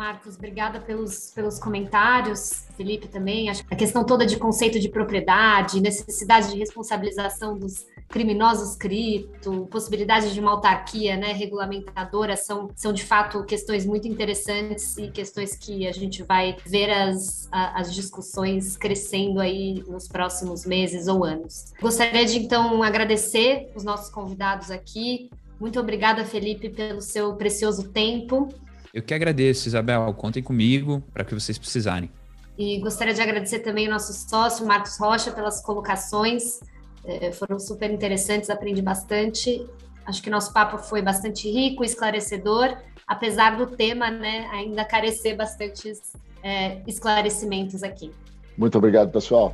Marcos, 0.00 0.36
obrigada 0.36 0.80
pelos, 0.80 1.30
pelos 1.34 1.58
comentários. 1.58 2.64
Felipe 2.74 3.06
também. 3.06 3.50
A 3.50 3.76
questão 3.76 4.02
toda 4.02 4.24
de 4.24 4.38
conceito 4.38 4.80
de 4.80 4.88
propriedade, 4.88 5.78
necessidade 5.78 6.50
de 6.50 6.56
responsabilização 6.56 7.58
dos 7.58 7.86
criminosos 8.08 8.76
cripto, 8.76 9.68
possibilidade 9.70 10.32
de 10.32 10.40
uma 10.40 10.52
autarquia 10.52 11.18
né, 11.18 11.34
regulamentadora 11.34 12.34
são, 12.34 12.70
são 12.74 12.94
de 12.94 13.04
fato 13.04 13.44
questões 13.44 13.84
muito 13.84 14.08
interessantes 14.08 14.96
e 14.96 15.10
questões 15.10 15.54
que 15.54 15.86
a 15.86 15.92
gente 15.92 16.22
vai 16.22 16.56
ver 16.64 16.90
as, 16.90 17.46
as 17.52 17.92
discussões 17.92 18.78
crescendo 18.78 19.38
aí 19.38 19.84
nos 19.86 20.08
próximos 20.08 20.64
meses 20.64 21.08
ou 21.08 21.26
anos. 21.26 21.74
Gostaria 21.78 22.24
de 22.24 22.38
então 22.38 22.82
agradecer 22.82 23.70
os 23.74 23.84
nossos 23.84 24.08
convidados 24.08 24.70
aqui. 24.70 25.28
Muito 25.60 25.78
obrigada, 25.78 26.24
Felipe, 26.24 26.70
pelo 26.70 27.02
seu 27.02 27.34
precioso 27.34 27.90
tempo. 27.90 28.48
Eu 28.92 29.02
que 29.02 29.14
agradeço, 29.14 29.68
Isabel. 29.68 30.12
Contem 30.14 30.42
comigo 30.42 31.02
para 31.12 31.24
que 31.24 31.34
vocês 31.34 31.58
precisarem. 31.58 32.10
E 32.58 32.78
gostaria 32.80 33.14
de 33.14 33.20
agradecer 33.22 33.60
também 33.60 33.88
o 33.88 33.90
nosso 33.90 34.12
sócio, 34.12 34.66
Marcos 34.66 34.98
Rocha, 34.98 35.30
pelas 35.30 35.62
colocações. 35.62 36.60
É, 37.04 37.32
foram 37.32 37.58
super 37.58 37.90
interessantes, 37.90 38.50
aprendi 38.50 38.82
bastante. 38.82 39.66
Acho 40.04 40.22
que 40.22 40.28
nosso 40.28 40.52
papo 40.52 40.76
foi 40.76 41.00
bastante 41.00 41.50
rico, 41.50 41.84
esclarecedor, 41.84 42.76
apesar 43.06 43.56
do 43.56 43.66
tema 43.66 44.10
né, 44.10 44.48
ainda 44.52 44.84
carecer 44.84 45.36
bastantes 45.36 46.12
é, 46.42 46.82
esclarecimentos 46.86 47.82
aqui. 47.82 48.10
Muito 48.58 48.76
obrigado, 48.76 49.10
pessoal. 49.10 49.52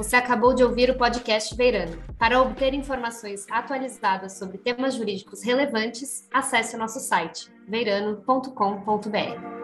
Você 0.00 0.16
acabou 0.16 0.54
de 0.54 0.64
ouvir 0.64 0.88
o 0.88 0.96
podcast 0.96 1.54
Veirano. 1.54 2.02
Para 2.18 2.40
obter 2.40 2.72
informações 2.72 3.44
atualizadas 3.50 4.38
sobre 4.38 4.56
temas 4.56 4.94
jurídicos 4.94 5.42
relevantes, 5.44 6.26
acesse 6.32 6.74
o 6.74 6.78
nosso 6.78 6.98
site 7.00 7.52
veirano.com.br. 7.68 9.59